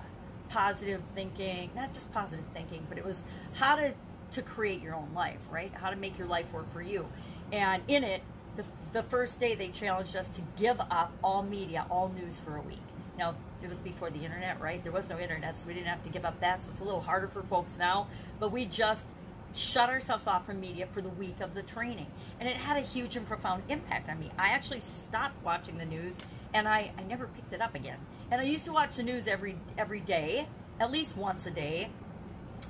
positive 0.50 1.02
thinking, 1.14 1.70
not 1.76 1.94
just 1.94 2.12
positive 2.12 2.46
thinking, 2.54 2.86
but 2.90 2.98
it 2.98 3.06
was 3.06 3.24
how 3.54 3.76
to, 3.76 3.94
to 4.32 4.42
create 4.42 4.82
your 4.82 4.96
own 4.96 5.14
life, 5.14 5.40
right? 5.52 5.72
How 5.74 5.90
to 5.90 5.96
make 5.96 6.18
your 6.18 6.28
life 6.28 6.52
work 6.52 6.72
for 6.74 6.82
you. 6.82 7.08
And 7.52 7.84
in 7.88 8.04
it, 8.04 8.22
the, 8.58 8.64
the 8.94 9.04
first 9.04 9.40
day 9.40 9.56
they 9.56 9.70
challenged 9.70 10.16
us 10.16 10.28
to 10.30 10.42
give 10.58 10.82
up 10.82 11.14
all 11.24 11.44
media, 11.44 11.86
all 11.90 12.10
news 12.10 12.38
for 12.38 12.58
a 12.58 12.62
week. 12.62 12.80
Now, 13.18 13.36
it 13.64 13.70
was 13.70 13.78
before 13.78 14.10
the 14.10 14.20
internet, 14.20 14.60
right? 14.60 14.84
There 14.84 14.92
was 14.92 15.10
no 15.10 15.18
internet, 15.18 15.60
so 15.60 15.68
we 15.68 15.74
didn't 15.74 15.88
have 15.88 16.04
to 16.04 16.10
give 16.10 16.26
up 16.26 16.40
that. 16.42 16.64
So 16.64 16.70
it's 16.72 16.82
a 16.82 16.84
little 16.84 17.02
harder 17.02 17.28
for 17.28 17.42
folks 17.44 17.74
now. 17.78 18.08
But 18.40 18.52
we 18.52 18.66
just 18.66 19.08
shut 19.56 19.90
ourselves 19.90 20.28
off 20.28 20.46
from 20.46 20.60
media 20.60 20.88
for 20.94 21.02
the 21.02 21.10
week 21.10 21.40
of 21.42 21.54
the 21.54 21.64
training. 21.64 22.08
And 22.40 22.48
it 22.48 22.58
had 22.58 22.78
a 22.78 22.82
huge 22.82 23.16
and 23.16 23.28
profound 23.28 23.64
impact 23.70 24.10
on 24.10 24.20
me. 24.20 24.32
I 24.38 24.50
actually 24.50 24.82
stopped 24.82 25.44
watching 25.44 25.78
the 25.78 25.86
news 25.86 26.18
and 26.54 26.68
I, 26.68 26.92
I 26.98 27.04
never 27.04 27.28
picked 27.28 27.54
it 27.54 27.62
up 27.62 27.76
again. 27.76 27.98
And 28.30 28.42
I 28.42 28.44
used 28.44 28.66
to 28.66 28.72
watch 28.72 28.96
the 28.96 29.04
news 29.04 29.28
every 29.28 29.56
every 29.78 30.00
day, 30.00 30.48
at 30.80 30.92
least 30.92 31.18
once 31.18 31.46
a 31.46 31.52
day. 31.52 31.90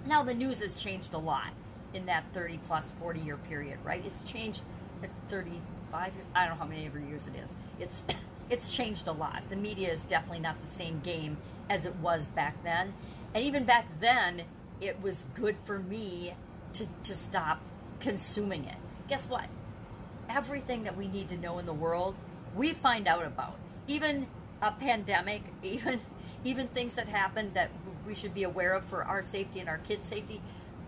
Now 0.05 0.23
the 0.23 0.33
news 0.33 0.61
has 0.61 0.81
changed 0.81 1.13
a 1.13 1.17
lot 1.17 1.49
in 1.93 2.05
that 2.05 2.23
30 2.33 2.59
plus 2.67 2.91
40 2.99 3.19
year 3.19 3.37
period, 3.37 3.79
right? 3.83 4.03
It's 4.05 4.21
changed 4.21 4.61
35 5.29 6.13
years, 6.13 6.25
I 6.35 6.45
don't 6.45 6.55
know 6.55 6.63
how 6.63 6.69
many 6.69 6.85
ever 6.85 6.99
years 6.99 7.27
it 7.27 7.33
is. 7.35 7.51
It's 7.79 8.03
it's 8.49 8.73
changed 8.73 9.07
a 9.07 9.11
lot. 9.11 9.43
The 9.49 9.55
media 9.55 9.91
is 9.91 10.01
definitely 10.03 10.39
not 10.39 10.61
the 10.63 10.71
same 10.71 11.01
game 11.03 11.37
as 11.69 11.85
it 11.85 11.95
was 11.97 12.27
back 12.27 12.63
then. 12.63 12.93
And 13.33 13.43
even 13.43 13.65
back 13.65 13.87
then, 13.99 14.43
it 14.79 15.01
was 15.01 15.25
good 15.35 15.57
for 15.65 15.79
me 15.79 16.33
to, 16.73 16.87
to 17.03 17.13
stop 17.13 17.61
consuming 17.99 18.65
it. 18.65 18.77
Guess 19.09 19.27
what? 19.27 19.45
Everything 20.29 20.83
that 20.83 20.97
we 20.97 21.07
need 21.07 21.29
to 21.29 21.37
know 21.37 21.57
in 21.59 21.65
the 21.65 21.73
world, 21.73 22.15
we 22.55 22.71
find 22.73 23.07
out 23.07 23.25
about. 23.25 23.55
Even 23.87 24.27
a 24.61 24.71
pandemic, 24.71 25.43
even 25.63 26.01
even 26.43 26.67
things 26.67 26.95
that 26.95 27.07
happen 27.07 27.51
that 27.53 27.69
we 28.05 28.15
should 28.15 28.33
be 28.33 28.43
aware 28.43 28.73
of 28.73 28.85
for 28.85 29.03
our 29.03 29.23
safety 29.23 29.59
and 29.59 29.67
our 29.67 29.79
kids' 29.79 30.07
safety. 30.07 30.39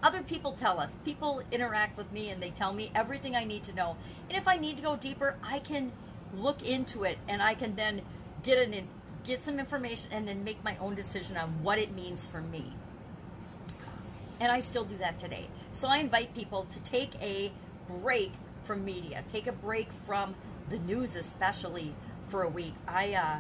Other 0.02 0.22
people 0.24 0.54
tell 0.54 0.80
us. 0.80 0.98
People 1.04 1.42
interact 1.52 1.98
with 1.98 2.12
me 2.12 2.30
and 2.30 2.42
they 2.42 2.52
tell 2.52 2.74
me 2.74 2.92
everything 2.96 3.36
I 3.36 3.44
need 3.44 3.64
to 3.64 3.74
know. 3.74 3.98
And 4.30 4.38
if 4.38 4.48
I 4.48 4.58
need 4.58 4.78
to 4.78 4.84
go 4.84 4.96
deeper, 4.96 5.36
I 5.44 5.60
can 5.60 5.92
look 6.34 6.64
into 6.64 7.04
it 7.04 7.18
and 7.28 7.42
I 7.42 7.54
can 7.54 7.76
then 7.76 8.02
get 8.44 8.60
an 8.60 8.88
get 9.26 9.44
some 9.44 9.60
information 9.60 10.10
and 10.12 10.28
then 10.28 10.44
make 10.44 10.64
my 10.64 10.78
own 10.80 10.96
decision 10.96 11.36
on 11.36 11.62
what 11.62 11.78
it 11.78 11.94
means 11.94 12.26
for 12.26 12.42
me. 12.42 12.74
And 14.40 14.52
I 14.52 14.62
still 14.62 14.86
do 14.86 14.98
that 14.98 15.20
today. 15.20 15.48
So 15.74 15.90
I 15.90 15.98
invite 15.98 16.34
people 16.34 16.66
to 16.72 16.80
take 16.80 17.12
a 17.22 17.52
break 17.90 18.32
from 18.64 18.86
media, 18.86 19.24
take 19.28 19.48
a 19.48 19.52
break 19.52 19.90
from 20.06 20.36
the 20.70 20.80
news, 20.80 21.16
especially 21.16 21.94
for 22.30 22.44
a 22.44 22.50
week. 22.50 22.74
I 22.88 23.14
uh, 23.14 23.40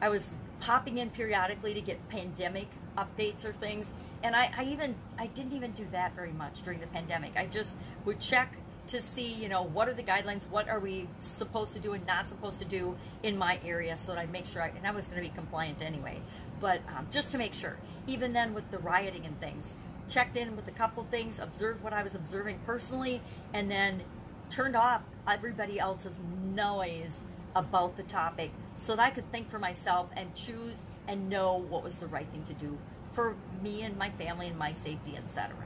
I 0.00 0.10
was 0.10 0.32
popping 0.60 0.98
in 0.98 1.10
periodically 1.10 1.72
to 1.74 1.80
get 1.80 2.08
pandemic 2.08 2.68
updates 2.96 3.44
or 3.44 3.52
things, 3.52 3.92
and 4.22 4.34
I, 4.34 4.50
I 4.56 4.64
even 4.64 4.94
I 5.18 5.26
didn't 5.26 5.52
even 5.52 5.72
do 5.72 5.86
that 5.92 6.14
very 6.14 6.32
much 6.32 6.62
during 6.62 6.80
the 6.80 6.86
pandemic. 6.88 7.32
I 7.36 7.46
just 7.46 7.76
would 8.04 8.20
check 8.20 8.56
to 8.88 9.00
see, 9.00 9.32
you 9.32 9.48
know, 9.48 9.62
what 9.62 9.88
are 9.88 9.94
the 9.94 10.02
guidelines, 10.02 10.48
what 10.48 10.68
are 10.68 10.78
we 10.78 11.08
supposed 11.20 11.72
to 11.72 11.78
do 11.78 11.92
and 11.92 12.06
not 12.06 12.28
supposed 12.28 12.58
to 12.60 12.64
do 12.64 12.96
in 13.22 13.36
my 13.36 13.58
area 13.64 13.96
so 13.96 14.14
that 14.14 14.20
I 14.20 14.26
make 14.26 14.46
sure 14.46 14.62
I, 14.62 14.68
and 14.68 14.86
I 14.86 14.92
was 14.92 15.06
going 15.06 15.22
to 15.22 15.28
be 15.28 15.34
compliant 15.34 15.82
anyway, 15.82 16.20
but 16.60 16.80
um, 16.96 17.06
just 17.10 17.30
to 17.32 17.38
make 17.38 17.54
sure. 17.54 17.76
Even 18.06 18.32
then 18.32 18.54
with 18.54 18.70
the 18.70 18.78
rioting 18.78 19.26
and 19.26 19.38
things, 19.40 19.74
checked 20.08 20.36
in 20.36 20.54
with 20.54 20.68
a 20.68 20.72
couple 20.72 21.02
things, 21.04 21.40
observed 21.40 21.82
what 21.82 21.92
I 21.92 22.04
was 22.04 22.14
observing 22.14 22.60
personally, 22.64 23.20
and 23.52 23.68
then 23.68 24.02
turned 24.50 24.76
off 24.76 25.02
everybody 25.28 25.80
else's 25.80 26.20
noise 26.54 27.22
about 27.56 27.96
the 27.96 28.04
topic 28.04 28.52
so 28.76 28.94
that 28.94 29.02
I 29.02 29.10
could 29.10 29.30
think 29.32 29.50
for 29.50 29.58
myself 29.58 30.10
and 30.16 30.32
choose 30.36 30.74
and 31.08 31.28
know 31.28 31.56
what 31.56 31.82
was 31.82 31.96
the 31.96 32.06
right 32.06 32.26
thing 32.28 32.44
to 32.44 32.54
do 32.54 32.78
for 33.16 33.34
me 33.62 33.82
and 33.82 33.96
my 33.96 34.10
family 34.10 34.46
and 34.46 34.58
my 34.58 34.72
safety, 34.74 35.16
etc. 35.16 35.56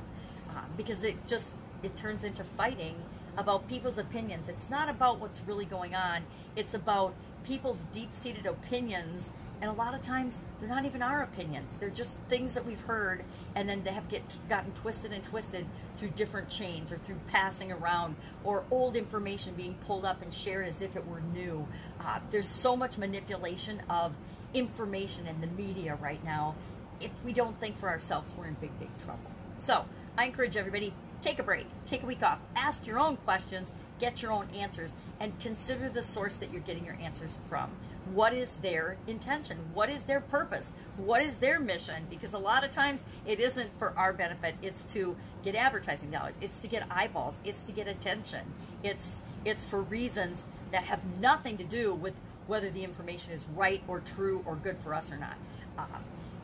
Um, 0.48 0.66
because 0.76 1.02
it 1.02 1.26
just 1.26 1.56
it 1.82 1.96
turns 1.96 2.22
into 2.24 2.44
fighting 2.44 2.94
about 3.36 3.68
people's 3.68 3.98
opinions. 3.98 4.48
It's 4.48 4.70
not 4.70 4.88
about 4.88 5.18
what's 5.18 5.40
really 5.46 5.64
going 5.64 5.94
on. 5.94 6.22
It's 6.54 6.74
about 6.74 7.14
people's 7.44 7.84
deep-seated 7.92 8.46
opinions 8.46 9.32
and 9.60 9.70
a 9.70 9.72
lot 9.72 9.94
of 9.94 10.02
times 10.02 10.40
they're 10.58 10.68
not 10.68 10.84
even 10.84 11.00
our 11.00 11.22
opinions 11.22 11.78
they're 11.78 11.88
just 11.88 12.12
things 12.28 12.52
that 12.52 12.66
we've 12.66 12.82
heard 12.82 13.24
and 13.54 13.66
then 13.66 13.82
they 13.82 13.90
have 13.90 14.06
get 14.10 14.22
gotten 14.46 14.70
twisted 14.72 15.10
and 15.10 15.24
twisted 15.24 15.64
through 15.96 16.10
different 16.10 16.50
chains 16.50 16.92
or 16.92 16.98
through 16.98 17.18
passing 17.28 17.72
around 17.72 18.14
or 18.44 18.64
old 18.70 18.94
information 18.94 19.54
being 19.54 19.74
pulled 19.86 20.04
up 20.04 20.20
and 20.20 20.34
shared 20.34 20.66
as 20.66 20.82
if 20.82 20.96
it 20.96 21.06
were 21.06 21.20
new 21.20 21.66
uh, 22.00 22.18
there's 22.30 22.48
so 22.48 22.76
much 22.76 22.98
manipulation 22.98 23.80
of 23.88 24.14
information 24.52 25.26
in 25.26 25.40
the 25.40 25.46
media 25.46 25.96
right 26.00 26.22
now 26.24 26.54
if 27.00 27.10
we 27.24 27.32
don't 27.32 27.58
think 27.60 27.78
for 27.78 27.88
ourselves 27.88 28.32
we're 28.36 28.46
in 28.46 28.54
big 28.54 28.78
big 28.78 28.88
trouble 29.04 29.30
so 29.60 29.84
i 30.16 30.24
encourage 30.24 30.56
everybody 30.56 30.92
take 31.22 31.38
a 31.38 31.42
break 31.42 31.66
take 31.86 32.02
a 32.02 32.06
week 32.06 32.22
off 32.22 32.38
ask 32.56 32.86
your 32.86 32.98
own 32.98 33.16
questions 33.18 33.72
get 33.98 34.22
your 34.22 34.32
own 34.32 34.48
answers 34.54 34.92
and 35.18 35.38
consider 35.40 35.88
the 35.88 36.02
source 36.02 36.34
that 36.34 36.50
you're 36.50 36.62
getting 36.62 36.84
your 36.84 36.96
answers 37.00 37.36
from 37.48 37.70
what 38.12 38.32
is 38.32 38.54
their 38.56 38.96
intention? 39.06 39.58
What 39.72 39.88
is 39.88 40.02
their 40.04 40.20
purpose? 40.20 40.72
What 40.96 41.22
is 41.22 41.36
their 41.36 41.60
mission? 41.60 42.06
Because 42.10 42.32
a 42.32 42.38
lot 42.38 42.64
of 42.64 42.72
times 42.72 43.02
it 43.24 43.38
isn't 43.38 43.70
for 43.78 43.92
our 43.96 44.12
benefit. 44.12 44.56
It's 44.62 44.82
to 44.94 45.16
get 45.44 45.54
advertising 45.54 46.10
dollars. 46.10 46.34
It's 46.40 46.58
to 46.60 46.66
get 46.66 46.86
eyeballs. 46.90 47.34
It's 47.44 47.62
to 47.64 47.72
get 47.72 47.86
attention. 47.86 48.40
It's 48.82 49.22
it's 49.44 49.64
for 49.64 49.80
reasons 49.80 50.42
that 50.72 50.84
have 50.84 51.00
nothing 51.20 51.56
to 51.58 51.64
do 51.64 51.94
with 51.94 52.14
whether 52.46 52.68
the 52.68 52.82
information 52.82 53.32
is 53.32 53.44
right 53.54 53.82
or 53.86 54.00
true 54.00 54.42
or 54.44 54.56
good 54.56 54.78
for 54.82 54.92
us 54.92 55.12
or 55.12 55.16
not. 55.16 55.36
Uh, 55.78 55.84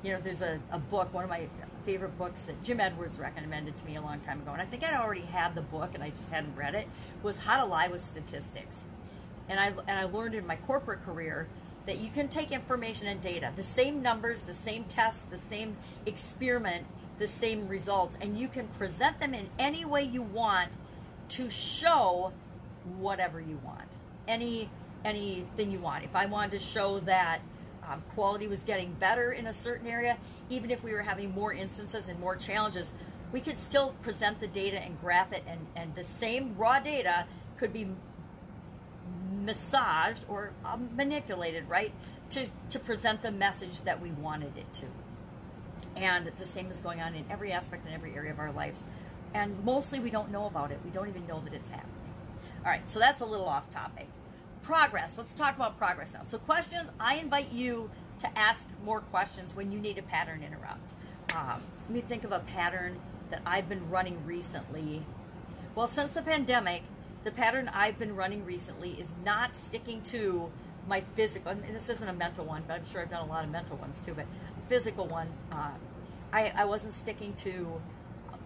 you 0.02 0.12
know, 0.12 0.20
there's 0.20 0.42
a, 0.42 0.60
a 0.70 0.78
book, 0.78 1.12
one 1.12 1.24
of 1.24 1.30
my 1.30 1.48
favorite 1.84 2.18
books 2.18 2.42
that 2.42 2.62
Jim 2.62 2.80
Edwards 2.80 3.18
recommended 3.18 3.78
to 3.78 3.84
me 3.86 3.96
a 3.96 4.00
long 4.00 4.20
time 4.20 4.40
ago, 4.40 4.52
and 4.52 4.60
I 4.60 4.64
think 4.64 4.84
I 4.84 5.00
already 5.00 5.22
had 5.22 5.54
the 5.54 5.62
book 5.62 5.90
and 5.94 6.02
I 6.02 6.10
just 6.10 6.30
hadn't 6.30 6.56
read 6.56 6.74
it, 6.74 6.88
was 7.22 7.40
How 7.40 7.58
to 7.58 7.64
Lie 7.64 7.88
with 7.88 8.02
Statistics 8.02 8.84
and 9.48 9.60
I 9.60 9.66
and 9.86 9.98
I 9.98 10.04
learned 10.04 10.34
in 10.34 10.46
my 10.46 10.56
corporate 10.56 11.04
career 11.04 11.46
that 11.86 11.98
you 11.98 12.10
can 12.10 12.28
take 12.28 12.50
information 12.50 13.06
and 13.06 13.22
data, 13.22 13.52
the 13.54 13.62
same 13.62 14.02
numbers, 14.02 14.42
the 14.42 14.54
same 14.54 14.84
tests, 14.84 15.22
the 15.22 15.38
same 15.38 15.76
experiment, 16.04 16.84
the 17.18 17.28
same 17.28 17.68
results, 17.68 18.18
and 18.20 18.36
you 18.36 18.48
can 18.48 18.66
present 18.68 19.20
them 19.20 19.34
in 19.34 19.48
any 19.58 19.84
way 19.84 20.02
you 20.02 20.22
want 20.22 20.70
to 21.28 21.48
show 21.48 22.32
whatever 22.98 23.40
you 23.40 23.60
want. 23.64 23.88
Any 24.26 24.68
anything 25.04 25.70
you 25.70 25.78
want. 25.78 26.04
If 26.04 26.16
I 26.16 26.26
wanted 26.26 26.52
to 26.52 26.58
show 26.58 26.98
that 27.00 27.40
um, 27.88 28.02
quality 28.14 28.46
was 28.46 28.60
getting 28.60 28.92
better 28.94 29.32
in 29.32 29.46
a 29.46 29.54
certain 29.54 29.86
area, 29.86 30.18
even 30.50 30.70
if 30.70 30.82
we 30.82 30.92
were 30.92 31.02
having 31.02 31.34
more 31.34 31.52
instances 31.52 32.08
and 32.08 32.18
more 32.18 32.36
challenges, 32.36 32.92
we 33.32 33.40
could 33.40 33.58
still 33.58 33.94
present 34.02 34.40
the 34.40 34.46
data 34.46 34.78
and 34.78 35.00
graph 35.00 35.32
it, 35.32 35.44
and, 35.48 35.66
and 35.74 35.94
the 35.94 36.04
same 36.04 36.56
raw 36.56 36.78
data 36.78 37.26
could 37.58 37.72
be 37.72 37.88
massaged 39.44 40.24
or 40.28 40.52
um, 40.64 40.90
manipulated, 40.94 41.68
right, 41.68 41.92
to, 42.30 42.46
to 42.70 42.78
present 42.78 43.22
the 43.22 43.30
message 43.30 43.82
that 43.84 44.00
we 44.00 44.10
wanted 44.10 44.56
it 44.56 44.72
to. 44.74 44.86
And 45.96 46.30
the 46.38 46.44
same 46.44 46.70
is 46.70 46.80
going 46.80 47.00
on 47.00 47.14
in 47.14 47.24
every 47.30 47.52
aspect 47.52 47.86
and 47.86 47.94
every 47.94 48.14
area 48.14 48.32
of 48.32 48.38
our 48.38 48.52
lives. 48.52 48.82
And 49.32 49.64
mostly 49.64 49.98
we 49.98 50.10
don't 50.10 50.30
know 50.30 50.46
about 50.46 50.70
it. 50.70 50.78
We 50.84 50.90
don't 50.90 51.08
even 51.08 51.26
know 51.26 51.40
that 51.40 51.54
it's 51.54 51.68
happening. 51.68 51.92
All 52.64 52.70
right, 52.70 52.88
so 52.90 52.98
that's 52.98 53.20
a 53.20 53.26
little 53.26 53.46
off 53.46 53.70
topic. 53.70 54.08
Progress. 54.66 55.16
Let's 55.16 55.32
talk 55.32 55.54
about 55.54 55.78
progress 55.78 56.12
now. 56.12 56.22
So, 56.26 56.38
questions, 56.38 56.90
I 56.98 57.18
invite 57.18 57.52
you 57.52 57.88
to 58.18 58.36
ask 58.36 58.68
more 58.84 58.98
questions 58.98 59.54
when 59.54 59.70
you 59.70 59.78
need 59.78 59.96
a 59.96 60.02
pattern 60.02 60.42
interrupt. 60.42 60.80
Um, 61.36 61.62
let 61.84 61.90
me 61.90 62.00
think 62.00 62.24
of 62.24 62.32
a 62.32 62.40
pattern 62.40 62.98
that 63.30 63.42
I've 63.46 63.68
been 63.68 63.88
running 63.88 64.26
recently. 64.26 65.02
Well, 65.76 65.86
since 65.86 66.14
the 66.14 66.22
pandemic, 66.22 66.82
the 67.22 67.30
pattern 67.30 67.70
I've 67.72 67.96
been 67.96 68.16
running 68.16 68.44
recently 68.44 68.94
is 68.94 69.10
not 69.24 69.56
sticking 69.56 70.02
to 70.10 70.50
my 70.88 71.02
physical, 71.14 71.52
and 71.52 71.62
this 71.72 71.88
isn't 71.88 72.08
a 72.08 72.12
mental 72.12 72.44
one, 72.44 72.64
but 72.66 72.74
I'm 72.74 72.90
sure 72.90 73.02
I've 73.02 73.10
done 73.10 73.22
a 73.22 73.30
lot 73.30 73.44
of 73.44 73.50
mental 73.52 73.76
ones 73.76 74.00
too, 74.04 74.14
but 74.14 74.26
physical 74.68 75.06
one, 75.06 75.28
uh, 75.52 75.74
I, 76.32 76.52
I 76.56 76.64
wasn't 76.64 76.94
sticking 76.94 77.34
to 77.34 77.80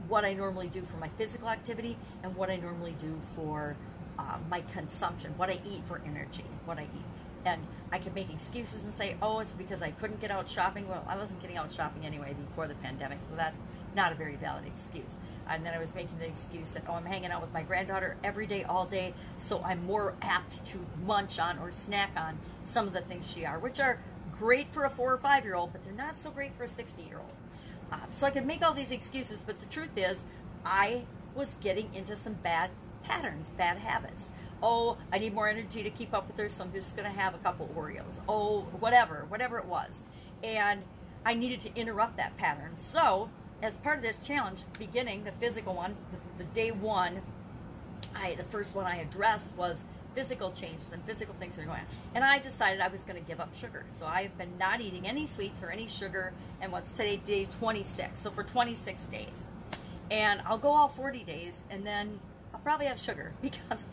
what 0.07 0.27
I 0.27 0.35
normally 0.35 0.69
do 0.69 0.83
for 0.83 0.99
my 0.99 1.09
physical 1.17 1.49
activity 1.49 1.97
and 2.23 2.37
what 2.37 2.51
I 2.51 2.57
normally 2.57 2.95
do 3.01 3.19
for 3.35 3.75
uh, 4.21 4.37
my 4.51 4.63
consumption, 4.73 5.33
what 5.37 5.49
I 5.49 5.61
eat 5.65 5.83
for 5.89 6.01
energy, 6.05 6.45
what 6.65 6.79
I 6.79 6.83
eat. 6.83 7.05
And 7.45 7.63
I 7.91 7.99
can 7.99 8.13
make 8.13 8.31
excuses 8.31 8.85
and 8.85 8.95
say, 8.95 9.17
oh, 9.23 9.41
it's 9.41 9.53
because 9.53 9.81
I 9.81 9.93
couldn't 9.93 10.21
get 10.21 10.31
out 10.31 10.49
shopping. 10.49 10.87
Well, 10.89 11.05
I 11.09 11.17
wasn't 11.17 11.41
getting 11.41 11.57
out 11.57 11.73
shopping 11.73 12.05
anyway 12.05 12.35
before 12.35 12.69
the 12.69 12.75
pandemic, 12.75 13.19
so 13.27 13.35
that's 13.35 13.57
not 13.97 14.13
a 14.13 14.15
very 14.15 14.37
valid 14.37 14.65
excuse. 14.67 15.17
And 15.49 15.65
then 15.65 15.75
I 15.75 15.79
was 15.79 15.95
making 15.95 16.19
the 16.19 16.27
excuse 16.27 16.73
that, 16.73 16.85
oh, 16.89 16.93
I'm 16.93 17.07
hanging 17.07 17.31
out 17.31 17.41
with 17.41 17.53
my 17.53 17.63
granddaughter 17.63 18.17
every 18.23 18.47
day, 18.47 18.63
all 18.65 18.85
day, 18.85 19.15
so 19.39 19.63
I'm 19.65 19.85
more 19.87 20.15
apt 20.23 20.65
to 20.67 20.79
munch 21.05 21.39
on 21.39 21.59
or 21.59 21.73
snack 21.73 22.13
on 22.17 22.39
some 22.65 22.87
of 22.87 22.93
the 22.93 23.01
things 23.01 23.29
she 23.29 23.47
are, 23.47 23.59
which 23.59 23.81
are 23.81 23.99
great 24.39 24.69
for 24.69 24.85
a 24.85 24.91
four 24.91 25.13
or 25.13 25.19
five 25.19 25.45
year 25.45 25.55
old, 25.55 25.73
but 25.73 25.83
they're 25.85 25.95
not 25.95 26.21
so 26.21 26.31
great 26.31 26.55
for 26.55 26.65
a 26.65 26.69
60 26.69 27.03
year 27.03 27.19
old. 27.19 27.33
Uh, 27.91 27.97
so 28.11 28.27
I 28.27 28.31
could 28.31 28.47
make 28.47 28.63
all 28.63 28.75
these 28.75 28.93
excuses, 28.93 29.43
but 29.45 29.59
the 29.61 29.67
truth 29.67 29.97
is, 29.97 30.23
I 30.65 31.05
was 31.35 31.57
getting 31.63 31.93
into 31.95 32.15
some 32.17 32.35
bad 32.35 32.71
patterns, 33.03 33.51
bad 33.57 33.79
habits. 33.79 34.31
Oh, 34.63 34.99
I 35.13 35.19
need 35.19 35.35
more 35.35 35.49
energy 35.49 35.83
to 35.83 35.91
keep 35.91 36.13
up 36.13 36.27
with 36.27 36.37
her, 36.37 36.51
so 36.51 36.65
I'm 36.65 36.73
just 36.73 36.97
going 36.97 37.11
to 37.11 37.19
have 37.19 37.35
a 37.35 37.39
couple 37.39 37.69
Oreos. 37.77 38.21
Oh, 38.29 38.63
whatever, 38.79 39.25
whatever 39.29 39.59
it 39.59 39.67
was. 39.67 40.03
And 40.43 40.83
I 41.25 41.35
needed 41.35 41.61
to 41.63 41.75
interrupt 41.75 42.17
that 42.17 42.37
pattern. 42.37 42.73
So 42.77 43.31
as 43.63 43.77
part 43.77 43.99
of 43.99 44.03
this 44.03 44.19
challenge, 44.21 44.61
beginning 44.79 45.25
the 45.25 45.33
physical 45.33 45.75
one, 45.75 45.97
the, 46.11 46.45
the 46.45 46.51
day 46.53 46.71
one, 46.71 47.23
I 48.15 48.35
the 48.35 48.45
first 48.45 48.75
one 48.75 48.87
I 48.87 48.97
addressed 48.97 49.51
was 49.57 49.85
physical 50.15 50.51
changes 50.51 50.93
and 50.93 51.05
physical 51.05 51.35
things 51.39 51.57
that 51.57 51.63
are 51.63 51.67
going 51.67 51.81
on. 51.81 51.87
And 52.15 52.25
I 52.25 52.39
decided 52.39 52.81
I 52.81 52.89
was 52.89 53.05
going 53.05 53.21
to 53.21 53.27
give 53.27 53.41
up 53.41 53.55
sugar. 53.57 53.85
So 53.95 54.07
I've 54.07 54.37
been 54.37 54.59
not 54.59 54.81
eating 54.81 55.07
any 55.07 55.27
sweets 55.27 55.63
or 55.63 55.71
any 55.71 55.89
sugar. 55.89 56.33
And 56.61 56.73
what's 56.73 56.93
today, 56.93 57.17
day 57.19 57.47
26. 57.61 58.19
So 58.19 58.31
for 58.31 58.43
26 58.43 59.07
days. 59.07 59.45
And 60.11 60.41
I'll 60.45 60.59
go 60.59 60.71
all 60.71 60.89
40 60.89 61.23
days 61.23 61.61
and 61.71 61.87
then 61.87 62.19
I'll 62.61 62.65
probably 62.65 62.87
have 62.87 63.01
sugar 63.01 63.33
because 63.43 63.87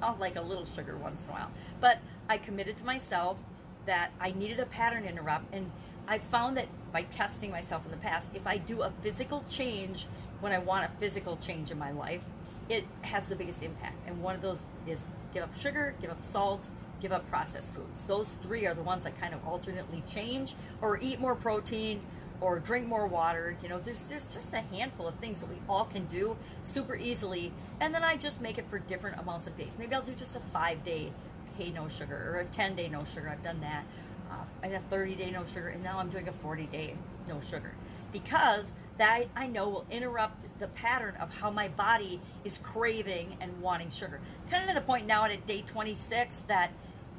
I'll 0.00 0.16
like 0.18 0.36
a 0.36 0.40
little 0.40 0.64
sugar 0.64 0.96
once 0.96 1.26
in 1.26 1.30
a 1.30 1.32
while. 1.34 1.50
But 1.82 1.98
I 2.30 2.38
committed 2.38 2.78
to 2.78 2.84
myself 2.84 3.36
that 3.84 4.10
I 4.18 4.32
needed 4.32 4.58
a 4.58 4.64
pattern 4.64 5.04
interrupt. 5.04 5.52
And 5.52 5.70
I 6.08 6.18
found 6.18 6.56
that 6.56 6.66
by 6.92 7.02
testing 7.02 7.50
myself 7.50 7.84
in 7.84 7.90
the 7.90 7.98
past, 7.98 8.30
if 8.34 8.46
I 8.46 8.56
do 8.56 8.82
a 8.82 8.90
physical 9.02 9.44
change 9.50 10.06
when 10.40 10.52
I 10.52 10.58
want 10.58 10.86
a 10.86 10.88
physical 10.98 11.36
change 11.36 11.70
in 11.70 11.78
my 11.78 11.90
life, 11.90 12.22
it 12.70 12.84
has 13.02 13.26
the 13.26 13.36
biggest 13.36 13.62
impact. 13.62 13.96
And 14.06 14.22
one 14.22 14.34
of 14.34 14.40
those 14.40 14.64
is 14.86 15.06
give 15.34 15.42
up 15.42 15.54
sugar, 15.58 15.94
give 16.00 16.10
up 16.10 16.24
salt, 16.24 16.64
give 17.02 17.12
up 17.12 17.28
processed 17.28 17.70
foods. 17.74 18.04
Those 18.06 18.32
three 18.34 18.66
are 18.66 18.72
the 18.72 18.82
ones 18.82 19.04
I 19.04 19.10
kind 19.10 19.34
of 19.34 19.46
alternately 19.46 20.02
change 20.10 20.54
or 20.80 20.98
eat 21.02 21.20
more 21.20 21.34
protein 21.34 22.00
or 22.40 22.58
drink 22.58 22.86
more 22.86 23.06
water. 23.06 23.56
You 23.62 23.68
know, 23.68 23.78
there's 23.78 24.02
there's 24.04 24.26
just 24.26 24.52
a 24.52 24.60
handful 24.60 25.06
of 25.06 25.14
things 25.16 25.40
that 25.40 25.50
we 25.50 25.56
all 25.68 25.84
can 25.84 26.06
do 26.06 26.36
super 26.64 26.96
easily. 26.96 27.52
And 27.80 27.94
then 27.94 28.02
I 28.04 28.16
just 28.16 28.40
make 28.40 28.58
it 28.58 28.66
for 28.68 28.78
different 28.78 29.18
amounts 29.18 29.46
of 29.46 29.56
days. 29.56 29.76
Maybe 29.78 29.94
I'll 29.94 30.02
do 30.02 30.14
just 30.14 30.36
a 30.36 30.40
five 30.40 30.84
day 30.84 31.12
hey 31.56 31.70
no 31.70 31.88
sugar 31.88 32.32
or 32.34 32.40
a 32.40 32.44
10 32.44 32.74
day 32.74 32.88
no 32.88 33.04
sugar. 33.04 33.28
I've 33.28 33.42
done 33.42 33.60
that. 33.60 33.84
Um, 34.30 34.46
I 34.62 34.68
had 34.68 34.80
a 34.80 34.84
30 34.84 35.14
day 35.14 35.30
no 35.30 35.44
sugar, 35.46 35.68
and 35.68 35.82
now 35.82 35.98
I'm 35.98 36.10
doing 36.10 36.28
a 36.28 36.32
40 36.32 36.66
day 36.66 36.94
no 37.28 37.40
sugar 37.48 37.72
because 38.12 38.72
that 38.96 39.24
I 39.34 39.48
know 39.48 39.68
will 39.68 39.86
interrupt 39.90 40.58
the 40.60 40.68
pattern 40.68 41.14
of 41.20 41.34
how 41.34 41.50
my 41.50 41.68
body 41.68 42.20
is 42.44 42.58
craving 42.58 43.36
and 43.40 43.60
wanting 43.60 43.90
sugar. 43.90 44.20
Kind 44.50 44.62
of 44.62 44.68
to 44.68 44.74
the 44.74 44.86
point 44.86 45.06
now 45.06 45.24
at 45.24 45.46
day 45.46 45.64
26 45.66 46.44
that 46.48 46.70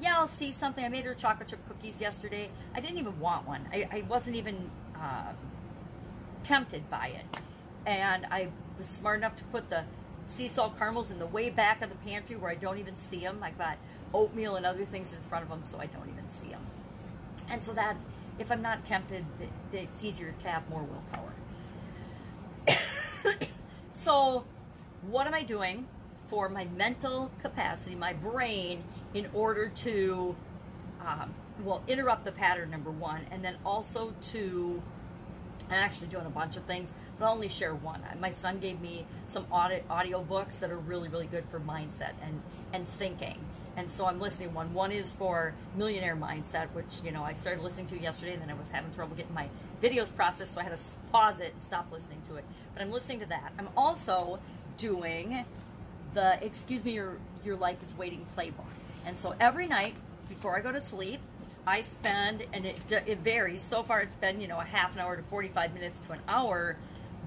yeah, 0.02 0.16
I'll 0.18 0.28
see 0.28 0.52
something. 0.52 0.84
I 0.84 0.90
made 0.90 1.06
her 1.06 1.14
chocolate 1.14 1.50
chip 1.50 1.66
cookies 1.68 2.02
yesterday. 2.02 2.50
I 2.74 2.82
didn't 2.82 2.98
even 2.98 3.18
want 3.20 3.48
one. 3.48 3.68
I, 3.72 3.88
I 3.92 4.02
wasn't 4.10 4.36
even 4.36 4.70
uh, 5.00 5.34
tempted 6.44 6.90
by 6.90 7.08
it, 7.08 7.40
and 7.86 8.26
I 8.32 8.50
was 8.78 8.88
smart 8.88 9.20
enough 9.20 9.36
to 9.38 9.44
put 9.46 9.70
the 9.70 9.84
sea 10.28 10.48
salt 10.48 10.78
caramels 10.78 11.12
in 11.12 11.20
the 11.20 11.26
way 11.26 11.50
back 11.50 11.82
of 11.82 11.90
the 11.90 11.96
pantry 11.96 12.36
where 12.36 12.52
I 12.52 12.56
don't 12.56 12.78
even 12.78 12.98
see 12.98 13.20
them. 13.20 13.40
I 13.44 13.52
got 13.52 13.78
oatmeal 14.14 14.56
and 14.56 14.66
other 14.66 14.86
things 14.86 15.14
in 15.14 15.20
front 15.22 15.44
of 15.44 15.50
them 15.50 15.62
so 15.64 15.80
I 15.80 15.86
don't 15.86 16.10
even 16.10 16.30
see 16.30 16.48
them. 16.48 16.66
And 17.50 17.64
so 17.64 17.74
that, 17.74 17.98
if 18.40 18.52
I'm 18.52 18.62
not 18.62 18.86
tempted, 18.86 19.26
it's 19.72 20.04
easier 20.04 20.34
to 20.40 20.48
have 20.50 20.70
more 20.70 20.84
willpower. 20.84 21.34
so, 23.94 24.46
what 25.08 25.28
am 25.28 25.34
I 25.34 25.44
doing 25.44 25.88
for 26.28 26.50
my 26.50 26.66
mental 26.66 27.32
capacity, 27.42 27.96
my 27.96 28.14
brain, 28.14 28.84
in 29.14 29.28
order 29.34 29.70
to, 29.70 30.36
um, 31.06 31.34
well, 31.64 31.84
interrupt 31.88 32.26
the 32.26 32.32
pattern, 32.32 32.72
number 32.72 32.92
one, 32.92 33.22
and 33.32 33.44
then 33.44 33.56
also 33.66 34.14
to, 34.32 34.82
I'm 35.70 35.76
actually 35.76 36.08
doing 36.08 36.26
a 36.26 36.30
bunch 36.30 36.58
of 36.58 36.64
things, 36.64 36.94
but 37.18 37.26
I'll 37.26 37.34
only 37.34 37.50
share 37.50 37.74
one. 37.74 38.02
My 38.20 38.30
son 38.30 38.60
gave 38.60 38.82
me 38.82 39.06
some 39.26 39.46
audio, 39.52 40.22
books 40.24 40.60
that 40.60 40.70
are 40.70 40.78
really, 40.78 41.08
really 41.08 41.28
good 41.28 41.46
for 41.50 41.60
mindset 41.60 42.14
and, 42.22 42.42
and 42.74 42.88
thinking 42.88 43.40
and 43.78 43.92
so 43.92 44.06
I'm 44.06 44.20
listening 44.20 44.54
one. 44.54 44.74
One 44.74 44.92
is 44.92 45.12
for 45.12 45.54
Millionaire 45.76 46.16
Mindset, 46.16 46.68
which 46.74 46.86
you 47.04 47.12
know 47.12 47.24
I 47.24 47.34
started 47.34 47.64
listening 47.64 47.88
to 47.88 48.00
yesterday, 48.00 48.34
and 48.34 48.42
then 48.42 48.50
I 48.50 48.54
was 48.54 48.70
having 48.70 48.94
trouble 48.94 49.16
getting 49.16 49.34
my 49.34 49.50
videos 49.84 50.14
processed, 50.16 50.54
so 50.54 50.62
I 50.62 50.64
had 50.64 50.78
to 50.78 50.84
pause 51.12 51.40
it 51.40 51.54
and 51.54 51.62
stop 51.62 51.92
listening 51.92 52.22
to 52.30 52.36
it. 52.38 52.46
But 52.74 52.82
I'm 52.82 52.92
listening 52.92 53.20
to 53.22 53.26
that. 53.28 53.52
I'm 53.60 53.70
also 53.76 54.40
doing 54.78 55.46
the 56.14 56.44
"Excuse 56.44 56.84
Me, 56.84 56.94
Your 56.94 57.18
Your 57.44 57.58
Life 57.58 57.84
Is 57.86 57.98
Waiting" 57.98 58.26
playbook, 58.38 58.72
and 59.06 59.18
so 59.18 59.36
every 59.40 59.68
night 59.68 59.96
before 60.30 60.58
I 60.58 60.62
go 60.62 60.72
to 60.72 60.82
sleep, 60.82 61.20
I 61.68 61.82
spend, 61.82 62.44
and 62.54 62.66
it 62.66 62.80
it 62.92 63.20
varies. 63.20 63.62
So 63.62 63.84
far, 63.84 64.02
it's 64.02 64.16
been 64.16 64.40
you 64.40 64.48
know 64.48 64.60
a 64.60 64.64
half 64.64 64.94
an 64.96 65.02
hour 65.02 65.16
to 65.16 65.24
45 65.24 65.74
minutes 65.74 66.00
to 66.02 66.14
an 66.14 66.20
hour 66.28 66.78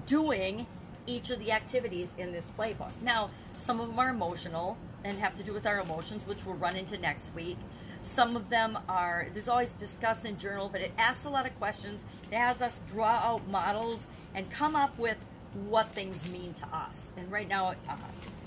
doing 0.05 0.65
each 1.05 1.29
of 1.29 1.39
the 1.39 1.51
activities 1.51 2.13
in 2.17 2.31
this 2.31 2.45
playbook. 2.57 3.01
Now, 3.01 3.31
some 3.57 3.79
of 3.79 3.89
them 3.89 3.99
are 3.99 4.09
emotional 4.09 4.77
and 5.03 5.17
have 5.19 5.35
to 5.37 5.43
do 5.43 5.53
with 5.53 5.65
our 5.65 5.79
emotions, 5.79 6.25
which 6.27 6.45
we'll 6.45 6.55
run 6.55 6.75
into 6.75 6.97
next 6.97 7.33
week. 7.33 7.57
Some 8.01 8.35
of 8.35 8.49
them 8.49 8.77
are, 8.87 9.27
there's 9.33 9.47
always 9.47 9.73
discuss 9.73 10.23
and 10.23 10.39
journal, 10.39 10.69
but 10.71 10.81
it 10.81 10.91
asks 10.97 11.25
a 11.25 11.29
lot 11.29 11.45
of 11.45 11.57
questions. 11.57 12.03
It 12.31 12.37
has 12.37 12.61
us 12.61 12.79
draw 12.89 13.17
out 13.17 13.47
models 13.47 14.07
and 14.33 14.49
come 14.49 14.75
up 14.75 14.97
with 14.97 15.17
what 15.53 15.87
things 15.89 16.31
mean 16.31 16.53
to 16.55 16.67
us. 16.67 17.11
And 17.17 17.31
right 17.31 17.47
now, 17.47 17.73
uh, 17.89 17.95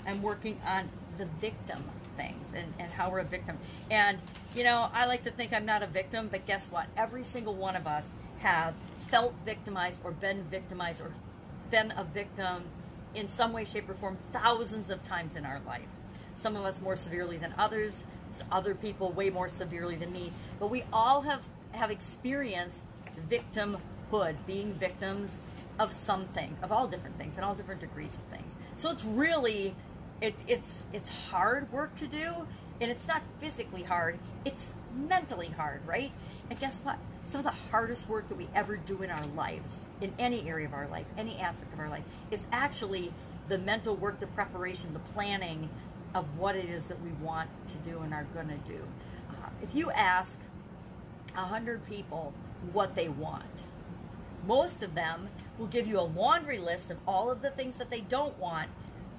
I'm 0.07 0.21
working 0.21 0.59
on 0.65 0.89
the 1.17 1.25
victim 1.25 1.83
things 2.15 2.53
and, 2.55 2.73
and 2.79 2.91
how 2.91 3.09
we're 3.09 3.19
a 3.19 3.25
victim. 3.25 3.57
And, 3.91 4.17
you 4.55 4.63
know, 4.63 4.89
I 4.93 5.05
like 5.05 5.23
to 5.23 5.31
think 5.31 5.53
I'm 5.53 5.65
not 5.65 5.83
a 5.83 5.87
victim, 5.87 6.29
but 6.31 6.45
guess 6.45 6.67
what? 6.67 6.87
Every 6.97 7.23
single 7.23 7.53
one 7.53 7.75
of 7.75 7.87
us 7.87 8.11
have 8.39 8.73
felt 9.09 9.33
victimized 9.45 10.01
or 10.03 10.11
been 10.11 10.43
victimized 10.43 11.01
or 11.01 11.11
been 11.71 11.91
a 11.91 12.03
victim 12.03 12.63
in 13.15 13.27
some 13.27 13.53
way, 13.53 13.65
shape, 13.65 13.89
or 13.89 13.93
form 13.93 14.17
thousands 14.31 14.89
of 14.89 15.03
times 15.03 15.35
in 15.35 15.45
our 15.45 15.59
life 15.65 15.87
some 16.35 16.55
of 16.55 16.65
us 16.65 16.81
more 16.81 16.95
severely 16.95 17.37
than 17.37 17.53
others, 17.57 18.03
other 18.51 18.75
people 18.75 19.11
way 19.11 19.29
more 19.29 19.49
severely 19.49 19.95
than 19.95 20.11
me. 20.11 20.31
But 20.59 20.69
we 20.69 20.83
all 20.91 21.21
have, 21.21 21.41
have 21.71 21.91
experienced 21.91 22.83
victimhood, 23.29 24.35
being 24.45 24.73
victims 24.73 25.39
of 25.79 25.91
something, 25.91 26.55
of 26.61 26.71
all 26.71 26.87
different 26.87 27.17
things, 27.17 27.35
and 27.35 27.45
all 27.45 27.55
different 27.55 27.81
degrees 27.81 28.15
of 28.15 28.23
things. 28.23 28.53
So 28.75 28.91
it's 28.91 29.03
really, 29.03 29.75
it, 30.23 30.35
it's 30.47 30.83
it's 30.93 31.09
hard 31.09 31.71
work 31.71 31.95
to 31.95 32.07
do, 32.07 32.47
and 32.79 32.89
it's 32.89 33.07
not 33.07 33.21
physically 33.39 33.83
hard. 33.83 34.17
It's 34.45 34.67
mentally 34.95 35.49
hard, 35.49 35.85
right? 35.85 36.11
And 36.49 36.57
guess 36.57 36.79
what? 36.81 36.97
Some 37.27 37.39
of 37.39 37.45
the 37.45 37.69
hardest 37.71 38.07
work 38.07 38.29
that 38.29 38.37
we 38.37 38.47
ever 38.55 38.77
do 38.77 39.03
in 39.03 39.09
our 39.09 39.25
lives, 39.35 39.83
in 39.99 40.13
any 40.17 40.47
area 40.47 40.65
of 40.65 40.73
our 40.73 40.87
life, 40.87 41.05
any 41.17 41.37
aspect 41.39 41.73
of 41.73 41.79
our 41.79 41.89
life, 41.89 42.03
is 42.31 42.45
actually 42.53 43.11
the 43.49 43.57
mental 43.57 43.95
work, 43.95 44.21
the 44.21 44.27
preparation, 44.27 44.93
the 44.93 44.99
planning 44.99 45.69
of 46.15 46.37
what 46.37 46.55
it 46.55 46.69
is 46.69 46.85
that 46.85 47.01
we 47.01 47.09
want 47.21 47.49
to 47.67 47.77
do 47.77 47.99
and 47.99 48.13
are 48.13 48.25
going 48.33 48.47
to 48.47 48.71
do. 48.71 48.79
Uh, 49.29 49.49
if 49.61 49.75
you 49.75 49.91
ask 49.91 50.39
a 51.35 51.45
hundred 51.45 51.85
people 51.85 52.33
what 52.71 52.95
they 52.95 53.09
want, 53.09 53.63
most 54.47 54.81
of 54.83 54.95
them 54.95 55.27
will 55.57 55.67
give 55.67 55.85
you 55.85 55.99
a 55.99 56.01
laundry 56.01 56.59
list 56.59 56.91
of 56.91 56.97
all 57.05 57.29
of 57.29 57.41
the 57.41 57.49
things 57.49 57.77
that 57.77 57.89
they 57.89 58.01
don't 58.01 58.37
want. 58.39 58.69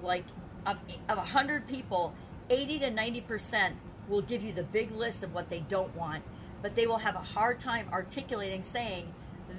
Like 0.01 0.25
of 0.65 0.77
of 1.09 1.17
a 1.17 1.21
hundred 1.21 1.67
people, 1.67 2.13
eighty 2.49 2.79
to 2.79 2.89
ninety 2.91 3.21
percent 3.21 3.75
will 4.07 4.21
give 4.21 4.43
you 4.43 4.53
the 4.53 4.63
big 4.63 4.91
list 4.91 5.23
of 5.23 5.33
what 5.33 5.49
they 5.49 5.61
don't 5.61 5.95
want, 5.95 6.23
but 6.61 6.75
they 6.75 6.87
will 6.87 6.99
have 6.99 7.15
a 7.15 7.19
hard 7.19 7.59
time 7.59 7.87
articulating 7.91 8.63
saying, 8.63 9.07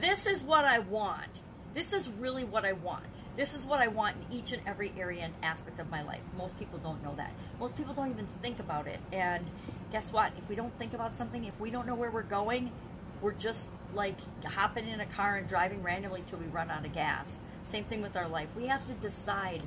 "This 0.01 0.27
is 0.27 0.42
what 0.42 0.64
I 0.64 0.79
want. 0.79 1.40
This 1.75 1.92
is 1.92 2.09
really 2.09 2.45
what 2.45 2.64
I 2.64 2.73
want." 2.73 3.05
This 3.37 3.55
is 3.55 3.66
what 3.66 3.81
I 3.81 3.88
want 3.88 4.16
in 4.16 4.38
each 4.38 4.53
and 4.53 4.62
every 4.66 4.92
area 4.99 5.25
and 5.25 5.35
aspect 5.42 5.79
of 5.79 5.90
my 5.90 6.03
life. 6.03 6.23
Most 6.38 6.59
people 6.59 6.79
don't 6.79 7.05
know 7.05 7.14
that. 7.16 7.33
Most 7.61 7.77
people 7.77 7.92
don't 7.92 8.09
even 8.09 8.27
think 8.40 8.59
about 8.59 8.87
it. 8.87 8.99
And 9.12 9.45
guess 9.92 10.11
what? 10.11 10.33
If 10.38 10.49
we 10.49 10.57
don't 10.57 10.73
think 10.79 10.95
about 10.95 11.19
something, 11.19 11.45
if 11.45 11.61
we 11.61 11.71
don't 11.71 11.87
know 11.87 11.95
where 11.95 12.11
we're 12.11 12.23
going, 12.23 12.73
we're 13.21 13.33
just 13.33 13.69
like 13.92 14.16
hopping 14.42 14.88
in 14.88 15.01
a 15.01 15.07
car 15.07 15.37
and 15.37 15.47
driving 15.47 15.83
randomly 15.83 16.23
till 16.27 16.38
we 16.38 16.47
run 16.47 16.71
out 16.71 16.87
of 16.87 16.95
gas. 16.95 17.37
Same 17.62 17.85
thing 17.85 18.01
with 18.01 18.16
our 18.16 18.27
life. 18.27 18.49
We 18.57 18.69
have 18.69 18.87
to 18.87 18.95
decide 18.95 19.62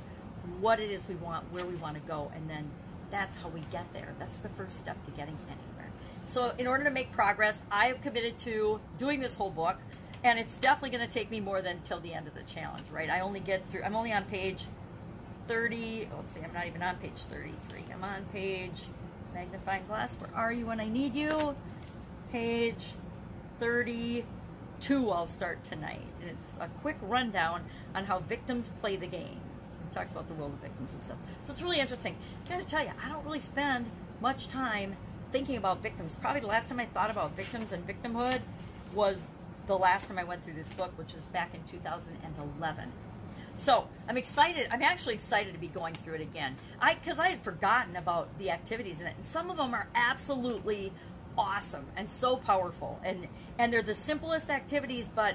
what 0.60 0.80
it 0.80 0.90
is 0.90 1.08
we 1.08 1.14
want, 1.16 1.44
where 1.52 1.64
we 1.64 1.74
want 1.76 1.94
to 1.94 2.00
go, 2.00 2.30
and 2.34 2.48
then 2.48 2.70
that's 3.10 3.38
how 3.38 3.48
we 3.48 3.60
get 3.72 3.92
there. 3.92 4.14
That's 4.18 4.38
the 4.38 4.48
first 4.50 4.78
step 4.78 5.04
to 5.04 5.10
getting 5.12 5.36
anywhere. 5.46 5.90
So, 6.26 6.52
in 6.58 6.66
order 6.66 6.84
to 6.84 6.90
make 6.90 7.12
progress, 7.12 7.62
I 7.70 7.86
have 7.86 8.00
committed 8.02 8.38
to 8.40 8.80
doing 8.98 9.20
this 9.20 9.34
whole 9.34 9.50
book 9.50 9.78
and 10.22 10.38
it's 10.38 10.54
definitely 10.56 10.96
going 10.96 11.06
to 11.06 11.12
take 11.12 11.30
me 11.30 11.40
more 11.40 11.62
than 11.62 11.80
till 11.82 12.00
the 12.00 12.12
end 12.12 12.26
of 12.26 12.34
the 12.34 12.42
challenge, 12.42 12.84
right? 12.92 13.08
I 13.08 13.20
only 13.20 13.40
get 13.40 13.66
through. 13.68 13.82
I'm 13.82 13.96
only 13.96 14.12
on 14.12 14.24
page 14.24 14.66
30. 15.48 16.08
Oh, 16.12 16.16
let's 16.18 16.34
see, 16.34 16.40
I'm 16.40 16.52
not 16.52 16.66
even 16.66 16.82
on 16.82 16.96
page 16.96 17.16
33. 17.30 17.84
I'm 17.92 18.04
on 18.04 18.24
page 18.32 18.84
magnifying 19.32 19.86
glass. 19.86 20.16
Where 20.16 20.30
are 20.34 20.52
you 20.52 20.66
when 20.66 20.78
I 20.78 20.88
need 20.88 21.14
you? 21.14 21.56
Page 22.30 22.92
32. 23.58 25.10
I'll 25.10 25.26
start 25.26 25.64
tonight, 25.64 26.02
and 26.20 26.30
it's 26.30 26.58
a 26.60 26.68
quick 26.82 26.98
rundown 27.00 27.64
on 27.94 28.04
how 28.04 28.18
victims 28.18 28.70
play 28.80 28.96
the 28.96 29.06
game. 29.06 29.40
Talks 29.92 30.12
about 30.12 30.28
the 30.28 30.34
role 30.34 30.48
of 30.48 30.54
victims 30.54 30.92
and 30.94 31.02
stuff. 31.02 31.18
So 31.44 31.52
it's 31.52 31.62
really 31.62 31.80
interesting. 31.80 32.16
I 32.46 32.50
got 32.50 32.58
to 32.58 32.64
tell 32.64 32.84
you, 32.84 32.92
I 33.04 33.08
don't 33.08 33.24
really 33.24 33.40
spend 33.40 33.86
much 34.20 34.48
time 34.48 34.96
thinking 35.32 35.56
about 35.56 35.82
victims. 35.82 36.16
Probably 36.16 36.40
the 36.40 36.46
last 36.46 36.68
time 36.68 36.80
I 36.80 36.86
thought 36.86 37.10
about 37.10 37.36
victims 37.36 37.72
and 37.72 37.86
victimhood 37.86 38.40
was 38.94 39.28
the 39.66 39.78
last 39.78 40.08
time 40.08 40.18
I 40.18 40.24
went 40.24 40.44
through 40.44 40.54
this 40.54 40.68
book, 40.70 40.96
which 40.96 41.14
was 41.14 41.24
back 41.24 41.54
in 41.54 41.62
2011. 41.64 42.92
So 43.56 43.88
I'm 44.08 44.16
excited. 44.16 44.68
I'm 44.70 44.82
actually 44.82 45.14
excited 45.14 45.52
to 45.52 45.60
be 45.60 45.68
going 45.68 45.94
through 45.94 46.14
it 46.14 46.20
again. 46.20 46.56
I 46.80 46.94
because 46.94 47.18
I 47.18 47.28
had 47.28 47.42
forgotten 47.42 47.96
about 47.96 48.38
the 48.38 48.50
activities 48.50 49.00
in 49.00 49.06
it, 49.06 49.14
and 49.16 49.26
some 49.26 49.50
of 49.50 49.58
them 49.58 49.74
are 49.74 49.88
absolutely 49.94 50.92
awesome 51.36 51.86
and 51.96 52.10
so 52.10 52.36
powerful, 52.36 53.00
and 53.04 53.28
and 53.58 53.72
they're 53.72 53.82
the 53.82 53.94
simplest 53.94 54.50
activities, 54.50 55.08
but 55.14 55.34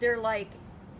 they're 0.00 0.18
like 0.18 0.50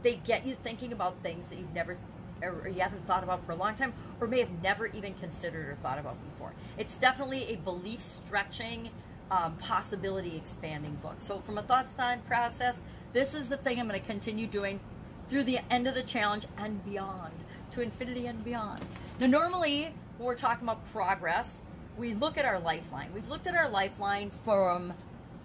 they 0.02 0.16
get 0.16 0.46
you 0.46 0.54
thinking 0.54 0.92
about 0.92 1.22
things 1.22 1.48
that 1.48 1.58
you've 1.58 1.74
never 1.74 1.96
or 2.42 2.68
you 2.68 2.81
haven't 2.81 3.07
thought 3.07 3.22
about 3.22 3.44
for 3.44 3.52
a 3.52 3.57
long 3.57 3.74
time, 3.74 3.92
or 4.20 4.26
may 4.26 4.40
have 4.40 4.62
never 4.62 4.87
even 4.87 5.14
considered 5.14 5.68
or 5.68 5.74
thought 5.76 5.98
about 5.98 6.16
before. 6.31 6.52
It's 6.76 6.96
definitely 6.96 7.52
a 7.52 7.57
belief 7.57 8.02
stretching 8.02 8.90
um, 9.31 9.57
possibility 9.57 10.37
expanding 10.37 10.96
book. 10.96 11.16
So 11.18 11.38
from 11.38 11.57
a 11.59 11.62
thoughts 11.62 11.94
time 11.94 12.20
process, 12.28 12.81
this 13.12 13.35
is 13.35 13.48
the 13.48 13.57
thing 13.57 13.81
I'm 13.81 13.88
going 13.88 14.00
to 14.00 14.07
continue 14.07 14.46
doing 14.46 14.81
through 15.28 15.44
the 15.44 15.61
end 15.70 15.87
of 15.87 15.94
the 15.94 16.02
challenge 16.02 16.46
and 16.59 16.85
beyond, 16.85 17.33
to 17.72 17.81
infinity 17.81 18.26
and 18.26 18.44
beyond. 18.44 18.85
Now, 19.18 19.26
normally 19.26 19.94
when 20.18 20.26
we're 20.26 20.35
talking 20.35 20.64
about 20.64 20.85
progress, 20.92 21.59
we 21.96 22.14
look 22.14 22.37
at 22.37 22.44
our 22.44 22.61
lifeline. 22.61 23.11
We've 23.14 23.28
looked 23.28 23.46
at 23.46 23.55
our 23.55 23.68
lifeline 23.68 24.31
from 24.44 24.94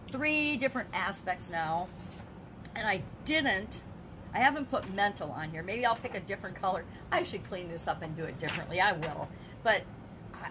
three 0.07 0.57
different 0.57 0.89
aspects 0.93 1.49
now, 1.49 1.87
and 2.75 2.87
I 2.87 3.01
didn't. 3.25 3.81
I 4.33 4.39
haven't 4.39 4.69
put 4.69 4.93
mental 4.93 5.31
on 5.31 5.51
here. 5.51 5.63
Maybe 5.63 5.85
I'll 5.85 5.95
pick 5.95 6.15
a 6.15 6.19
different 6.19 6.55
color. 6.55 6.83
I 7.11 7.23
should 7.23 7.43
clean 7.43 7.69
this 7.69 7.87
up 7.87 8.01
and 8.01 8.15
do 8.15 8.23
it 8.23 8.39
differently. 8.39 8.79
I 8.81 8.93
will. 8.93 9.27
But 9.63 9.83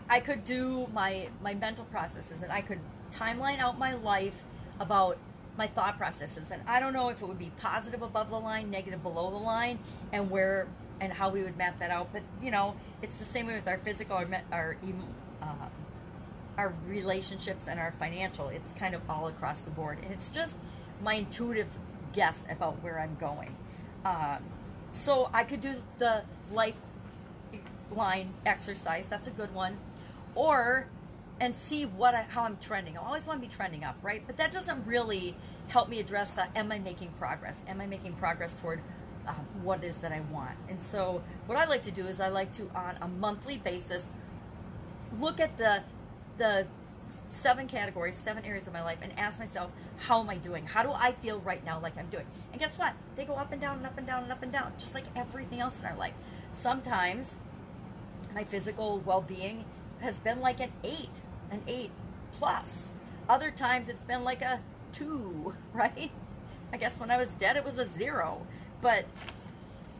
I 0.08 0.20
could 0.20 0.44
do 0.44 0.88
my 0.92 1.28
my 1.42 1.54
mental 1.54 1.84
processes 1.86 2.42
and 2.42 2.52
I 2.52 2.60
could 2.60 2.80
timeline 3.12 3.58
out 3.58 3.78
my 3.78 3.94
life 3.94 4.34
about 4.80 5.18
my 5.56 5.66
thought 5.66 5.96
processes. 5.96 6.50
And 6.50 6.62
I 6.66 6.80
don't 6.80 6.92
know 6.92 7.08
if 7.08 7.22
it 7.22 7.26
would 7.26 7.38
be 7.38 7.50
positive 7.60 8.02
above 8.02 8.30
the 8.30 8.38
line, 8.38 8.70
negative 8.70 9.02
below 9.02 9.30
the 9.30 9.36
line, 9.36 9.78
and 10.12 10.30
where 10.30 10.66
and 11.00 11.12
how 11.12 11.28
we 11.28 11.42
would 11.42 11.56
map 11.56 11.78
that 11.78 11.90
out. 11.90 12.08
But 12.12 12.22
you 12.42 12.50
know, 12.50 12.74
it's 13.02 13.18
the 13.18 13.24
same 13.24 13.46
way 13.46 13.54
with 13.54 13.68
our 13.68 13.78
physical, 13.78 14.16
our 14.16 14.28
our, 14.52 14.76
uh, 15.42 15.68
our 16.58 16.74
relationships 16.88 17.68
and 17.68 17.78
our 17.78 17.92
financial. 17.92 18.48
It's 18.48 18.72
kind 18.72 18.94
of 18.94 19.08
all 19.08 19.28
across 19.28 19.62
the 19.62 19.70
board, 19.70 19.98
and 20.02 20.12
it's 20.12 20.28
just 20.28 20.56
my 21.02 21.14
intuitive 21.14 21.68
guess 22.12 22.44
about 22.50 22.82
where 22.82 22.98
I'm 22.98 23.16
going. 23.20 23.54
Um, 24.06 24.38
so 24.92 25.28
I 25.32 25.42
could 25.42 25.60
do 25.60 25.82
the 25.98 26.22
life 26.52 26.76
line 27.90 28.34
exercise. 28.44 29.06
That's 29.08 29.26
a 29.26 29.32
good 29.32 29.52
one, 29.52 29.78
or 30.34 30.86
and 31.40 31.56
see 31.56 31.84
what 31.84 32.14
I, 32.14 32.22
how 32.22 32.44
I'm 32.44 32.56
trending. 32.58 32.96
I 32.96 33.02
always 33.02 33.26
want 33.26 33.42
to 33.42 33.48
be 33.48 33.52
trending 33.52 33.82
up, 33.84 33.96
right? 34.02 34.22
But 34.26 34.36
that 34.36 34.52
doesn't 34.52 34.86
really 34.86 35.34
help 35.68 35.88
me 35.88 35.98
address 35.98 36.30
that. 36.32 36.50
Am 36.54 36.70
I 36.70 36.78
making 36.78 37.10
progress? 37.18 37.62
Am 37.68 37.80
I 37.80 37.86
making 37.86 38.12
progress 38.14 38.54
toward 38.62 38.80
uh, 39.26 39.32
what 39.62 39.82
is 39.82 39.98
that 39.98 40.12
I 40.12 40.20
want? 40.20 40.56
And 40.68 40.80
so, 40.80 41.22
what 41.46 41.58
I 41.58 41.66
like 41.66 41.82
to 41.82 41.90
do 41.90 42.06
is 42.06 42.20
I 42.20 42.28
like 42.28 42.52
to, 42.54 42.70
on 42.74 42.96
a 43.00 43.08
monthly 43.08 43.58
basis, 43.58 44.08
look 45.18 45.40
at 45.40 45.58
the 45.58 45.82
the 46.38 46.66
seven 47.28 47.66
categories, 47.66 48.16
seven 48.16 48.44
areas 48.44 48.66
of 48.66 48.72
my 48.72 48.82
life, 48.82 48.98
and 49.02 49.12
ask 49.18 49.38
myself, 49.38 49.70
how 49.98 50.20
am 50.20 50.30
I 50.30 50.36
doing? 50.36 50.66
How 50.66 50.82
do 50.82 50.90
I 50.92 51.12
feel 51.12 51.40
right 51.40 51.64
now 51.64 51.80
like 51.80 51.96
I'm 51.98 52.08
doing? 52.08 52.26
And 52.52 52.60
guess 52.60 52.78
what? 52.78 52.94
They 53.16 53.24
go 53.24 53.34
up 53.34 53.52
and 53.52 53.60
down 53.60 53.78
and 53.78 53.86
up 53.86 53.98
and 53.98 54.06
down 54.06 54.22
and 54.24 54.32
up 54.32 54.42
and 54.42 54.52
down, 54.52 54.72
just 54.78 54.94
like 54.94 55.04
everything 55.14 55.60
else 55.60 55.80
in 55.80 55.86
our 55.86 55.96
life. 55.96 56.14
Sometimes 56.52 57.36
my 58.34 58.44
physical 58.44 58.98
well 59.04 59.22
being 59.22 59.64
has 60.00 60.18
been 60.18 60.40
like 60.40 60.60
an 60.60 60.72
eight 60.84 61.10
an 61.50 61.62
eight 61.66 61.90
plus. 62.32 62.88
Other 63.28 63.50
times 63.50 63.88
it's 63.88 64.02
been 64.02 64.24
like 64.24 64.42
a 64.42 64.60
two, 64.92 65.54
right? 65.72 66.10
I 66.72 66.76
guess 66.76 66.98
when 66.98 67.10
I 67.10 67.16
was 67.16 67.32
dead 67.32 67.56
it 67.56 67.64
was 67.64 67.78
a 67.78 67.86
zero. 67.86 68.46
But 68.82 69.06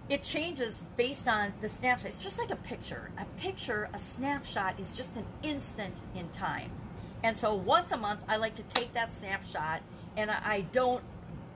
it 0.09 0.23
changes 0.23 0.83
based 0.97 1.27
on 1.27 1.53
the 1.61 1.69
snapshot. 1.69 2.07
It's 2.07 2.23
just 2.23 2.39
like 2.39 2.51
a 2.51 2.57
picture. 2.57 3.11
A 3.19 3.25
picture, 3.41 3.89
a 3.93 3.99
snapshot 3.99 4.79
is 4.79 4.93
just 4.93 5.17
an 5.17 5.25
instant 5.43 5.95
in 6.15 6.29
time. 6.31 6.71
And 7.23 7.37
so 7.37 7.55
once 7.55 7.93
a 7.93 7.97
month, 7.97 8.21
I 8.29 8.37
like 8.37 8.55
to 8.57 8.63
take 8.63 8.95
that 8.95 9.13
snapshot 9.13 9.83
and 10.17 10.31
I 10.31 10.63
don't 10.73 11.03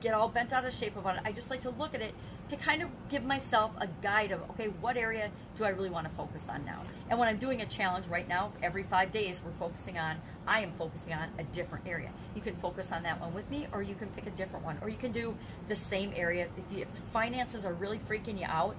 get 0.01 0.13
all 0.13 0.27
bent 0.27 0.51
out 0.51 0.65
of 0.65 0.73
shape 0.73 0.95
about 0.97 1.17
it. 1.17 1.21
I 1.25 1.31
just 1.31 1.49
like 1.49 1.61
to 1.61 1.69
look 1.69 1.93
at 1.93 2.01
it 2.01 2.13
to 2.49 2.57
kind 2.57 2.81
of 2.81 2.89
give 3.09 3.23
myself 3.23 3.71
a 3.77 3.87
guide 4.01 4.31
of 4.31 4.41
okay 4.49 4.67
what 4.81 4.97
area 4.97 5.31
do 5.55 5.63
i 5.63 5.69
really 5.69 5.89
want 5.89 6.05
to 6.05 6.13
focus 6.15 6.47
on 6.49 6.65
now? 6.65 6.83
And 7.09 7.17
when 7.17 7.29
i'm 7.29 7.37
doing 7.37 7.61
a 7.61 7.65
challenge 7.65 8.07
right 8.07 8.27
now 8.27 8.51
every 8.61 8.83
five 8.83 9.13
days 9.13 9.39
we're 9.45 9.53
focusing 9.53 9.97
on 9.97 10.17
i 10.47 10.59
am 10.59 10.71
focusing 10.73 11.13
on 11.13 11.29
a 11.37 11.43
different 11.43 11.87
area. 11.87 12.09
You 12.35 12.41
can 12.41 12.55
focus 12.55 12.91
on 12.91 13.03
that 13.03 13.21
one 13.21 13.33
with 13.33 13.49
me 13.49 13.67
or 13.71 13.81
you 13.81 13.95
can 13.95 14.07
pick 14.09 14.27
a 14.27 14.31
different 14.31 14.65
one. 14.65 14.77
Or 14.81 14.89
you 14.89 14.97
can 14.97 15.11
do 15.11 15.35
the 15.67 15.75
same 15.75 16.13
area. 16.15 16.47
If, 16.57 16.77
you, 16.77 16.81
if 16.83 16.87
finances 17.13 17.65
are 17.65 17.73
really 17.73 17.99
freaking 17.99 18.39
you 18.39 18.45
out 18.47 18.75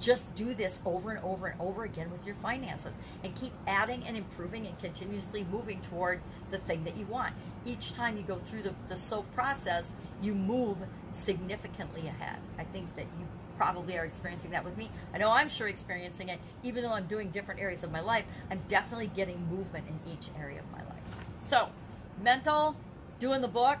just 0.00 0.34
do 0.34 0.54
this 0.54 0.78
over 0.84 1.10
and 1.10 1.24
over 1.24 1.46
and 1.46 1.60
over 1.60 1.84
again 1.84 2.10
with 2.10 2.26
your 2.26 2.34
finances 2.36 2.92
and 3.22 3.34
keep 3.34 3.52
adding 3.66 4.04
and 4.06 4.16
improving 4.16 4.66
and 4.66 4.78
continuously 4.78 5.44
moving 5.50 5.80
toward 5.80 6.20
the 6.50 6.58
thing 6.58 6.84
that 6.84 6.96
you 6.96 7.06
want 7.06 7.34
each 7.66 7.92
time 7.92 8.16
you 8.16 8.22
go 8.22 8.36
through 8.36 8.62
the, 8.62 8.74
the 8.88 8.96
soap 8.96 9.32
process 9.34 9.92
you 10.22 10.34
move 10.34 10.78
significantly 11.12 12.06
ahead. 12.06 12.38
I 12.58 12.64
think 12.64 12.94
that 12.96 13.06
you 13.18 13.26
probably 13.56 13.96
are 13.96 14.04
experiencing 14.04 14.50
that 14.52 14.64
with 14.64 14.76
me. 14.76 14.90
I 15.12 15.18
know 15.18 15.30
I'm 15.30 15.48
sure 15.48 15.68
experiencing 15.68 16.28
it. 16.28 16.40
Even 16.62 16.82
though 16.82 16.92
I'm 16.92 17.06
doing 17.06 17.30
different 17.30 17.60
areas 17.60 17.84
of 17.84 17.92
my 17.92 18.00
life, 18.00 18.24
I'm 18.50 18.60
definitely 18.68 19.08
getting 19.08 19.46
movement 19.48 19.86
in 19.88 20.12
each 20.12 20.28
area 20.38 20.60
of 20.60 20.70
my 20.72 20.78
life. 20.78 21.02
So, 21.44 21.70
mental, 22.22 22.76
doing 23.18 23.42
the 23.42 23.48
book. 23.48 23.78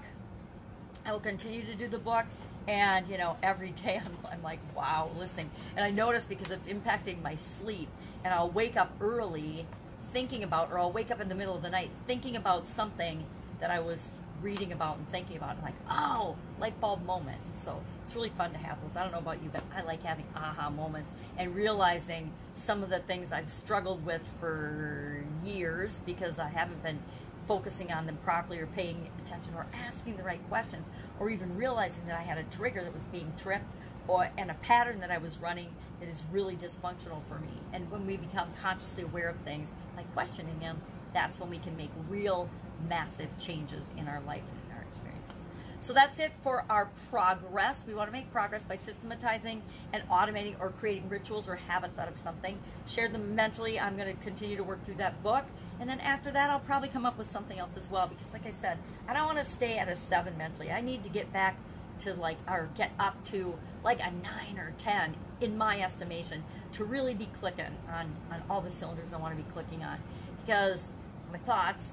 I 1.04 1.12
will 1.12 1.20
continue 1.20 1.64
to 1.64 1.74
do 1.74 1.88
the 1.88 1.98
book. 1.98 2.26
And, 2.66 3.08
you 3.08 3.18
know, 3.18 3.36
every 3.42 3.70
day 3.70 4.00
I'm, 4.04 4.32
I'm 4.32 4.42
like, 4.42 4.60
wow, 4.76 5.10
listening. 5.18 5.50
And 5.76 5.84
I 5.84 5.90
notice 5.90 6.24
because 6.24 6.50
it's 6.50 6.68
impacting 6.68 7.22
my 7.22 7.36
sleep. 7.36 7.88
And 8.24 8.32
I'll 8.32 8.50
wake 8.50 8.76
up 8.76 8.92
early 9.00 9.66
thinking 10.10 10.42
about, 10.42 10.70
or 10.70 10.78
I'll 10.78 10.92
wake 10.92 11.10
up 11.10 11.20
in 11.20 11.28
the 11.28 11.34
middle 11.34 11.56
of 11.56 11.62
the 11.62 11.70
night 11.70 11.90
thinking 12.06 12.36
about 12.36 12.68
something 12.68 13.24
that 13.60 13.70
I 13.70 13.80
was 13.80 14.16
reading 14.40 14.72
about 14.72 14.98
and 14.98 15.08
thinking 15.08 15.36
about, 15.36 15.54
and 15.54 15.62
like, 15.62 15.74
oh, 15.90 16.36
light 16.60 16.78
bulb 16.80 17.04
moment. 17.04 17.40
So 17.54 17.82
it's 18.04 18.14
really 18.14 18.28
fun 18.30 18.52
to 18.52 18.58
have 18.58 18.80
those. 18.82 18.96
I 18.96 19.02
don't 19.02 19.12
know 19.12 19.18
about 19.18 19.42
you, 19.42 19.50
but 19.52 19.62
I 19.74 19.82
like 19.82 20.02
having 20.02 20.26
aha 20.36 20.70
moments 20.70 21.10
and 21.36 21.54
realizing 21.54 22.30
some 22.54 22.82
of 22.82 22.90
the 22.90 22.98
things 22.98 23.32
I've 23.32 23.50
struggled 23.50 24.04
with 24.04 24.22
for 24.40 25.24
years 25.44 26.00
because 26.06 26.38
I 26.38 26.48
haven't 26.48 26.82
been 26.82 26.98
focusing 27.46 27.92
on 27.92 28.06
them 28.06 28.18
properly 28.24 28.58
or 28.58 28.66
paying 28.66 29.10
attention 29.24 29.52
or 29.54 29.66
asking 29.74 30.16
the 30.16 30.22
right 30.22 30.40
questions 30.48 30.88
or 31.18 31.30
even 31.30 31.56
realizing 31.56 32.06
that 32.06 32.18
I 32.18 32.22
had 32.22 32.38
a 32.38 32.44
trigger 32.44 32.82
that 32.82 32.94
was 32.94 33.06
being 33.06 33.32
tripped 33.36 33.66
or 34.08 34.30
and 34.36 34.50
a 34.50 34.54
pattern 34.54 35.00
that 35.00 35.10
I 35.10 35.18
was 35.18 35.38
running 35.38 35.68
that 36.00 36.08
is 36.08 36.22
really 36.30 36.56
dysfunctional 36.56 37.22
for 37.28 37.38
me. 37.38 37.60
And 37.72 37.90
when 37.90 38.06
we 38.06 38.16
become 38.16 38.48
consciously 38.60 39.04
aware 39.04 39.28
of 39.28 39.36
things 39.38 39.70
like 39.96 40.12
questioning 40.14 40.58
them, 40.60 40.80
that's 41.12 41.38
when 41.38 41.50
we 41.50 41.58
can 41.58 41.76
make 41.76 41.90
real 42.08 42.48
massive 42.88 43.28
changes 43.38 43.90
in 43.96 44.08
our 44.08 44.20
life 44.26 44.42
and 44.42 44.70
in 44.70 44.76
our 44.76 44.82
experiences. 44.82 45.44
So 45.84 45.92
that's 45.92 46.18
it 46.18 46.32
for 46.42 46.64
our 46.70 46.88
progress. 47.10 47.84
We 47.86 47.92
want 47.92 48.08
to 48.08 48.12
make 48.12 48.32
progress 48.32 48.64
by 48.64 48.74
systematizing 48.74 49.60
and 49.92 50.02
automating 50.08 50.58
or 50.58 50.70
creating 50.70 51.10
rituals 51.10 51.46
or 51.46 51.56
habits 51.56 51.98
out 51.98 52.08
of 52.08 52.18
something. 52.18 52.58
Share 52.88 53.06
them 53.06 53.34
mentally. 53.34 53.78
I'm 53.78 53.94
going 53.98 54.08
to 54.08 54.22
continue 54.22 54.56
to 54.56 54.64
work 54.64 54.82
through 54.86 54.94
that 54.94 55.22
book. 55.22 55.44
And 55.78 55.90
then 55.90 56.00
after 56.00 56.30
that, 56.30 56.48
I'll 56.48 56.60
probably 56.60 56.88
come 56.88 57.04
up 57.04 57.18
with 57.18 57.30
something 57.30 57.58
else 57.58 57.76
as 57.76 57.90
well. 57.90 58.06
Because, 58.06 58.32
like 58.32 58.46
I 58.46 58.50
said, 58.50 58.78
I 59.06 59.12
don't 59.12 59.26
want 59.26 59.36
to 59.36 59.44
stay 59.44 59.76
at 59.76 59.90
a 59.90 59.94
seven 59.94 60.38
mentally. 60.38 60.70
I 60.70 60.80
need 60.80 61.02
to 61.02 61.10
get 61.10 61.30
back 61.34 61.58
to 61.98 62.14
like, 62.14 62.38
or 62.48 62.70
get 62.78 62.92
up 62.98 63.22
to 63.26 63.52
like 63.84 64.00
a 64.00 64.10
nine 64.10 64.56
or 64.56 64.72
10 64.78 65.14
in 65.42 65.58
my 65.58 65.82
estimation 65.82 66.44
to 66.72 66.84
really 66.84 67.12
be 67.12 67.28
clicking 67.38 67.76
on, 67.92 68.16
on 68.32 68.42
all 68.48 68.62
the 68.62 68.70
cylinders 68.70 69.12
I 69.12 69.18
want 69.18 69.36
to 69.36 69.44
be 69.44 69.52
clicking 69.52 69.84
on. 69.84 69.98
Because 70.46 70.88
my 71.30 71.36
thoughts, 71.36 71.92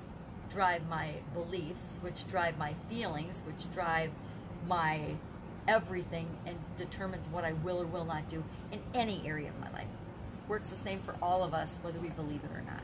drive 0.53 0.87
my 0.89 1.13
beliefs, 1.33 1.97
which 2.01 2.27
drive 2.27 2.57
my 2.57 2.73
feelings, 2.89 3.41
which 3.45 3.71
drive 3.73 4.11
my 4.67 5.15
everything 5.67 6.27
and 6.45 6.57
determines 6.77 7.27
what 7.27 7.43
I 7.43 7.53
will 7.53 7.81
or 7.81 7.85
will 7.85 8.05
not 8.05 8.29
do 8.29 8.43
in 8.71 8.79
any 8.93 9.21
area 9.25 9.49
of 9.49 9.59
my 9.59 9.71
life. 9.71 9.87
It 10.43 10.49
works 10.49 10.69
the 10.69 10.75
same 10.75 10.99
for 10.99 11.15
all 11.21 11.43
of 11.43 11.53
us, 11.53 11.77
whether 11.81 11.99
we 11.99 12.09
believe 12.09 12.41
it 12.43 12.51
or 12.51 12.61
not. 12.61 12.81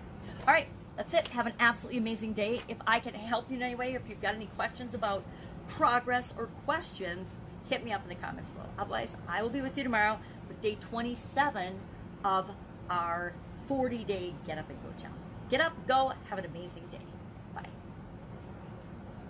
All 0.47 0.53
right, 0.53 0.67
that's 0.95 1.13
it. 1.13 1.27
Have 1.29 1.47
an 1.47 1.53
absolutely 1.59 1.99
amazing 1.99 2.33
day. 2.33 2.61
If 2.67 2.77
I 2.85 2.99
can 2.99 3.13
help 3.13 3.49
you 3.49 3.57
in 3.57 3.63
any 3.63 3.75
way, 3.75 3.93
if 3.93 4.07
you've 4.07 4.21
got 4.21 4.35
any 4.35 4.47
questions 4.47 4.93
about 4.93 5.23
progress 5.67 6.33
or 6.37 6.47
questions, 6.65 7.35
hit 7.69 7.83
me 7.83 7.91
up 7.91 8.03
in 8.03 8.09
the 8.09 8.15
comments 8.15 8.51
below. 8.51 8.67
Otherwise, 8.77 9.15
I 9.27 9.41
will 9.41 9.49
be 9.49 9.61
with 9.61 9.77
you 9.77 9.83
tomorrow 9.83 10.19
for 10.47 10.53
day 10.61 10.77
27 10.79 11.79
of 12.23 12.51
our 12.89 13.33
40 13.67 14.03
day 14.05 14.33
Get 14.45 14.57
Up 14.57 14.69
and 14.69 14.81
Go 14.81 14.89
challenge. 15.01 15.21
Get 15.49 15.61
up, 15.61 15.73
go, 15.87 16.13
have 16.29 16.39
an 16.39 16.45
amazing 16.45 16.83
day. 16.91 17.06